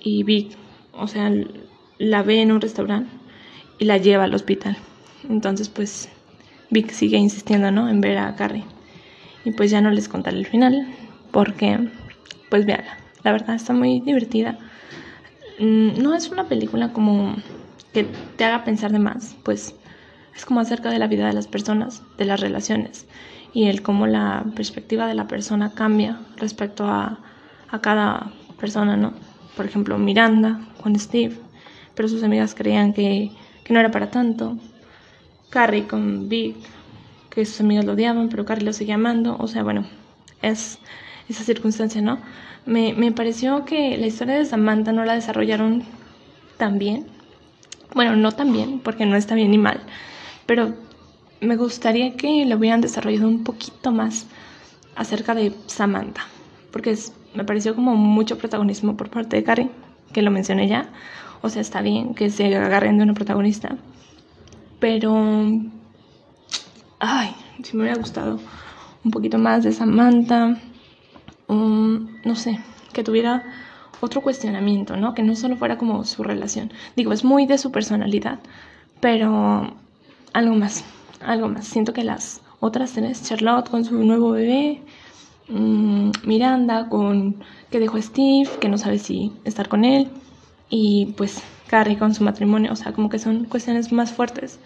y 0.00 0.22
Vic 0.22 0.56
o 0.94 1.06
sea, 1.06 1.30
la 1.98 2.22
ve 2.22 2.40
en 2.40 2.50
un 2.50 2.62
restaurante 2.62 3.23
y 3.78 3.84
la 3.84 3.98
lleva 3.98 4.24
al 4.24 4.34
hospital. 4.34 4.76
Entonces, 5.28 5.68
pues, 5.68 6.08
Vic 6.70 6.90
sigue 6.90 7.16
insistiendo, 7.16 7.70
¿no? 7.70 7.88
En 7.88 8.00
ver 8.00 8.18
a 8.18 8.34
Carrie. 8.36 8.64
Y 9.44 9.52
pues 9.52 9.70
ya 9.70 9.80
no 9.80 9.90
les 9.90 10.08
contaré 10.08 10.38
el 10.38 10.46
final, 10.46 10.86
porque, 11.30 11.90
pues, 12.50 12.66
véanla. 12.66 12.96
La 13.22 13.32
verdad 13.32 13.56
está 13.56 13.72
muy 13.72 14.00
divertida. 14.00 14.58
Mm, 15.58 16.02
no 16.02 16.14
es 16.14 16.28
una 16.30 16.48
película 16.48 16.92
como 16.92 17.36
que 17.92 18.06
te 18.36 18.44
haga 18.44 18.64
pensar 18.64 18.92
de 18.92 18.98
más, 18.98 19.36
pues 19.44 19.74
es 20.34 20.44
como 20.44 20.60
acerca 20.60 20.90
de 20.90 20.98
la 20.98 21.06
vida 21.06 21.26
de 21.26 21.32
las 21.32 21.46
personas, 21.46 22.02
de 22.18 22.24
las 22.24 22.40
relaciones 22.40 23.06
y 23.52 23.66
el 23.66 23.82
cómo 23.82 24.06
la 24.08 24.44
perspectiva 24.56 25.06
de 25.06 25.14
la 25.14 25.28
persona 25.28 25.72
cambia 25.74 26.18
respecto 26.36 26.86
a, 26.86 27.20
a 27.70 27.80
cada 27.80 28.32
persona, 28.58 28.96
¿no? 28.96 29.14
Por 29.56 29.64
ejemplo, 29.64 29.96
Miranda 29.96 30.60
con 30.82 30.98
Steve, 30.98 31.36
pero 31.94 32.08
sus 32.08 32.24
amigas 32.24 32.54
creían 32.54 32.92
que, 32.92 33.30
que 33.64 33.72
no 33.72 33.80
era 33.80 33.90
para 33.90 34.10
tanto. 34.10 34.58
Carrie 35.50 35.86
con 35.86 36.28
Vic, 36.28 36.56
que 37.30 37.44
sus 37.44 37.60
amigas 37.60 37.84
lo 37.84 37.92
odiaban, 37.92 38.28
pero 38.28 38.44
Carrie 38.44 38.64
lo 38.64 38.72
seguía 38.72 38.94
amando. 38.94 39.36
O 39.38 39.48
sea, 39.48 39.62
bueno, 39.62 39.86
es 40.42 40.78
esa 41.28 41.42
circunstancia, 41.42 42.00
¿no? 42.02 42.18
Me, 42.66 42.92
me 42.94 43.12
pareció 43.12 43.64
que 43.64 43.96
la 43.96 44.06
historia 44.06 44.34
de 44.34 44.44
Samantha 44.44 44.92
no 44.92 45.04
la 45.04 45.14
desarrollaron 45.14 45.82
tan 46.56 46.78
bien. 46.78 47.06
Bueno, 47.94 48.16
no 48.16 48.32
tan 48.32 48.52
bien, 48.52 48.80
porque 48.80 49.06
no 49.06 49.16
está 49.16 49.34
bien 49.34 49.50
ni 49.50 49.58
mal, 49.58 49.80
pero 50.46 50.74
me 51.40 51.56
gustaría 51.56 52.16
que 52.16 52.44
lo 52.46 52.56
hubieran 52.56 52.80
desarrollado 52.80 53.28
un 53.28 53.44
poquito 53.44 53.92
más 53.92 54.26
acerca 54.96 55.34
de 55.34 55.52
Samantha, 55.66 56.26
porque 56.72 56.96
me 57.34 57.44
pareció 57.44 57.74
como 57.74 57.94
mucho 57.94 58.38
protagonismo 58.38 58.96
por 58.96 59.10
parte 59.10 59.36
de 59.36 59.44
Carrie, 59.44 59.70
que 60.12 60.22
lo 60.22 60.30
mencioné 60.30 60.68
ya. 60.68 60.88
O 61.44 61.50
sea, 61.50 61.60
está 61.60 61.82
bien 61.82 62.14
que 62.14 62.30
se 62.30 62.56
agarren 62.56 62.96
de 62.96 63.04
una 63.04 63.12
protagonista. 63.12 63.76
Pero... 64.80 65.14
Ay, 66.98 67.34
si 67.62 67.76
me 67.76 67.82
hubiera 67.82 67.98
gustado 67.98 68.40
un 69.04 69.10
poquito 69.10 69.36
más 69.36 69.62
de 69.62 69.72
Samantha. 69.72 70.56
no 71.48 72.34
sé, 72.34 72.60
que 72.94 73.04
tuviera 73.04 73.44
otro 74.00 74.22
cuestionamiento, 74.22 74.96
¿no? 74.96 75.12
Que 75.12 75.22
no 75.22 75.36
solo 75.36 75.56
fuera 75.56 75.76
como 75.76 76.04
su 76.04 76.22
relación. 76.22 76.72
Digo, 76.96 77.12
es 77.12 77.24
muy 77.24 77.44
de 77.44 77.58
su 77.58 77.70
personalidad, 77.70 78.38
pero 79.00 79.76
algo 80.32 80.54
más, 80.54 80.82
algo 81.20 81.48
más. 81.48 81.66
Siento 81.66 81.92
que 81.92 82.04
las 82.04 82.40
otras 82.58 82.92
tres, 82.92 83.22
Charlotte 83.22 83.68
con 83.68 83.84
su 83.84 84.02
nuevo 84.02 84.30
bebé, 84.30 84.80
Mm, 85.48 86.10
Miranda 86.24 86.88
con 86.88 87.36
que 87.70 87.78
dejó 87.78 87.98
a 87.98 88.02
Steve, 88.02 88.48
que 88.60 88.68
no 88.68 88.78
sabe 88.78 88.98
si 88.98 89.32
estar 89.44 89.68
con 89.68 89.84
él, 89.84 90.08
y 90.68 91.14
pues 91.16 91.42
Carrie 91.68 91.98
con 91.98 92.14
su 92.14 92.24
matrimonio, 92.24 92.72
o 92.72 92.76
sea, 92.76 92.92
como 92.92 93.08
que 93.08 93.18
son 93.18 93.44
cuestiones 93.44 93.92
más 93.92 94.12
fuertes 94.12 94.58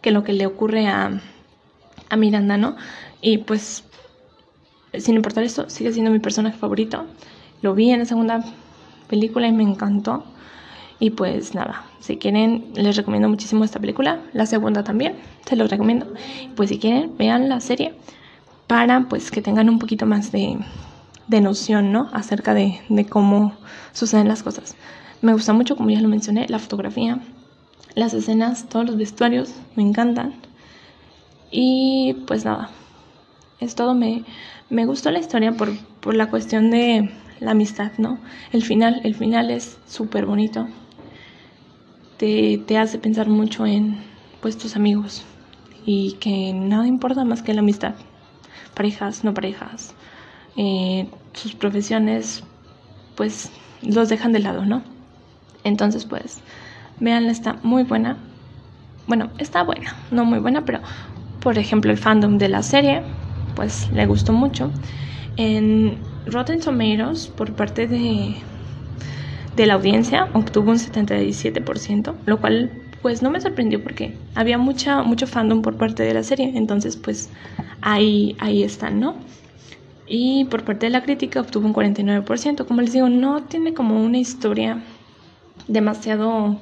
que 0.00 0.10
lo 0.10 0.24
que 0.24 0.32
le 0.32 0.46
ocurre 0.46 0.86
a, 0.86 1.20
a 2.08 2.16
Miranda, 2.16 2.56
¿no? 2.56 2.76
Y 3.20 3.38
pues, 3.38 3.84
sin 4.98 5.16
importar 5.16 5.44
esto, 5.44 5.68
sigue 5.68 5.92
siendo 5.92 6.10
mi 6.10 6.18
personaje 6.18 6.56
favorito. 6.56 7.06
Lo 7.62 7.74
vi 7.74 7.90
en 7.90 8.00
la 8.00 8.06
segunda 8.06 8.44
película 9.08 9.46
y 9.46 9.52
me 9.52 9.62
encantó. 9.62 10.24
Y 10.98 11.10
pues 11.10 11.54
nada, 11.54 11.84
si 12.00 12.18
quieren, 12.18 12.72
les 12.74 12.96
recomiendo 12.96 13.28
muchísimo 13.28 13.64
esta 13.64 13.80
película. 13.80 14.20
La 14.32 14.46
segunda 14.46 14.84
también, 14.84 15.14
se 15.46 15.56
los 15.56 15.70
recomiendo. 15.70 16.12
Pues 16.56 16.68
si 16.68 16.78
quieren, 16.78 17.16
vean 17.16 17.48
la 17.48 17.60
serie 17.60 17.94
para 18.66 19.08
pues 19.08 19.30
que 19.30 19.42
tengan 19.42 19.68
un 19.68 19.78
poquito 19.78 20.06
más 20.06 20.30
de, 20.30 20.58
de 21.26 21.40
noción, 21.40 21.92
¿no? 21.92 22.08
Acerca 22.12 22.54
de, 22.54 22.80
de, 22.88 23.06
cómo 23.06 23.54
suceden 23.92 24.28
las 24.28 24.42
cosas. 24.42 24.76
Me 25.22 25.32
gusta 25.32 25.52
mucho, 25.52 25.76
como 25.76 25.90
ya 25.90 26.00
lo 26.00 26.08
mencioné, 26.08 26.46
la 26.48 26.58
fotografía, 26.58 27.20
las 27.94 28.14
escenas, 28.14 28.68
todos 28.68 28.86
los 28.86 28.96
vestuarios, 28.96 29.54
me 29.76 29.82
encantan. 29.82 30.34
Y 31.50 32.14
pues 32.26 32.44
nada, 32.44 32.70
es 33.60 33.74
todo. 33.74 33.94
Me, 33.94 34.24
me 34.70 34.86
gustó 34.86 35.10
la 35.10 35.18
historia 35.18 35.52
por, 35.52 35.76
por 36.00 36.14
la 36.14 36.30
cuestión 36.30 36.70
de 36.70 37.10
la 37.40 37.52
amistad, 37.52 37.92
¿no? 37.98 38.18
El 38.52 38.62
final, 38.62 39.00
el 39.04 39.14
final 39.14 39.50
es 39.50 39.78
súper 39.86 40.26
bonito. 40.26 40.68
Te, 42.16 42.58
te 42.58 42.78
hace 42.78 42.98
pensar 42.98 43.28
mucho 43.28 43.66
en 43.66 43.98
pues 44.40 44.56
tus 44.56 44.76
amigos 44.76 45.24
y 45.86 46.12
que 46.20 46.52
nada 46.52 46.86
importa 46.86 47.24
más 47.24 47.42
que 47.42 47.54
la 47.54 47.60
amistad 47.60 47.94
parejas, 48.74 49.24
no 49.24 49.34
parejas, 49.34 49.94
eh, 50.56 51.08
sus 51.34 51.54
profesiones, 51.54 52.42
pues 53.14 53.50
los 53.82 54.08
dejan 54.08 54.32
de 54.32 54.38
lado, 54.38 54.64
¿no? 54.64 54.82
Entonces, 55.64 56.06
pues, 56.06 56.42
veanla, 56.98 57.32
está 57.32 57.60
muy 57.62 57.84
buena. 57.84 58.18
Bueno, 59.06 59.32
está 59.38 59.62
buena, 59.64 59.96
no 60.10 60.24
muy 60.24 60.38
buena, 60.38 60.64
pero 60.64 60.82
por 61.40 61.58
ejemplo, 61.58 61.90
el 61.92 61.98
fandom 61.98 62.38
de 62.38 62.48
la 62.48 62.62
serie, 62.62 63.02
pues 63.54 63.90
le 63.92 64.06
gustó 64.06 64.32
mucho. 64.32 64.72
En 65.36 66.04
Rotten 66.26 66.60
Tomatoes, 66.60 67.28
por 67.28 67.56
parte 67.56 67.86
de, 67.88 68.36
de 69.54 69.66
la 69.66 69.74
audiencia 69.74 70.28
obtuvo 70.34 70.70
un 70.70 70.78
77%, 70.78 72.16
lo 72.26 72.40
cual 72.40 72.70
pues 73.02 73.22
no 73.22 73.30
me 73.30 73.40
sorprendió 73.40 73.82
porque 73.82 74.18
había 74.34 74.58
mucha, 74.58 75.02
mucho 75.02 75.26
fandom 75.26 75.62
por 75.62 75.76
parte 75.78 76.02
de 76.02 76.14
la 76.14 76.22
serie, 76.22 76.52
entonces 76.54 76.96
pues 76.96 77.32
ahí, 77.80 78.36
ahí 78.40 78.62
están, 78.62 79.00
¿no? 79.00 79.24
Y 80.06 80.46
por 80.46 80.64
parte 80.64 80.86
de 80.86 80.90
la 80.90 81.02
crítica 81.02 81.40
obtuvo 81.40 81.66
un 81.66 81.72
49%, 81.72 82.66
como 82.66 82.82
les 82.82 82.92
digo, 82.92 83.08
no 83.08 83.44
tiene 83.46 83.74
como 83.74 84.02
una 84.04 84.18
historia 84.18 84.84
demasiado 85.68 86.60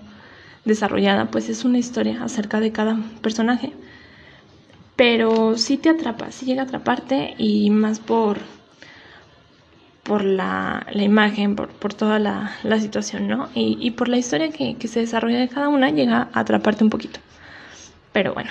desarrollada, 0.65 1.31
pues 1.31 1.49
es 1.49 1.65
una 1.65 1.79
historia 1.79 2.23
acerca 2.23 2.61
de 2.61 2.73
cada 2.73 2.99
personaje, 3.23 3.73
pero 4.97 5.57
sí 5.57 5.77
te 5.77 5.91
atrapa, 5.91 6.31
sí 6.33 6.47
llega 6.47 6.63
a 6.63 6.65
atraparte 6.65 7.35
y 7.39 7.71
más 7.71 8.01
por 8.01 8.39
por 10.09 10.25
la, 10.25 10.87
la 10.91 11.03
imagen, 11.03 11.55
por, 11.55 11.69
por 11.69 11.93
toda 11.93 12.19
la, 12.19 12.53
la, 12.63 12.81
situación, 12.81 13.29
¿no? 13.29 13.51
Y, 13.55 13.77
y 13.79 13.91
por 13.91 14.09
la 14.09 14.17
historia 14.17 14.51
que, 14.51 14.75
que, 14.77 14.89
se 14.89 15.01
desarrolla 15.01 15.39
de 15.39 15.49
cada 15.49 15.69
una, 15.69 15.91
llega 15.91 16.31
a 16.33 16.41
atraparte 16.41 16.83
un 16.83 16.89
poquito. 16.89 17.21
Pero 18.13 18.33
bueno, 18.33 18.51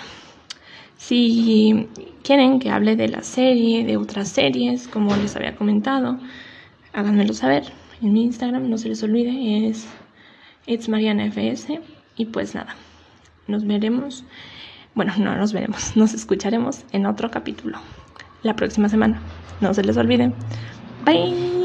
si 0.97 1.87
quieren 2.23 2.59
que 2.59 2.69
hable 2.69 2.95
de 2.95 3.07
la 3.07 3.23
serie, 3.23 3.83
de 3.85 3.97
otras 3.97 4.29
series, 4.29 4.87
como 4.87 5.15
les 5.15 5.35
había 5.35 5.55
comentado, 5.55 6.19
háganmelo 6.93 7.33
saber 7.33 7.63
en 8.01 8.13
mi 8.13 8.23
Instagram, 8.25 8.69
no 8.69 8.77
se 8.77 8.89
les 8.89 9.01
olvide, 9.01 9.67
es 9.67 9.87
It's 10.67 10.87
Mariana 10.89 11.25
FS. 11.25 11.81
Y 12.17 12.25
pues 12.25 12.53
nada, 12.53 12.75
nos 13.47 13.65
veremos, 13.65 14.23
bueno, 14.95 15.13
no 15.17 15.35
nos 15.35 15.53
veremos, 15.53 15.95
nos 15.95 16.13
escucharemos 16.13 16.83
en 16.91 17.05
otro 17.05 17.31
capítulo 17.31 17.79
la 18.43 18.55
próxima 18.55 18.89
semana. 18.89 19.19
No 19.61 19.73
se 19.73 19.83
les 19.83 19.97
olvide. 19.97 20.31
Bye. 21.05 21.56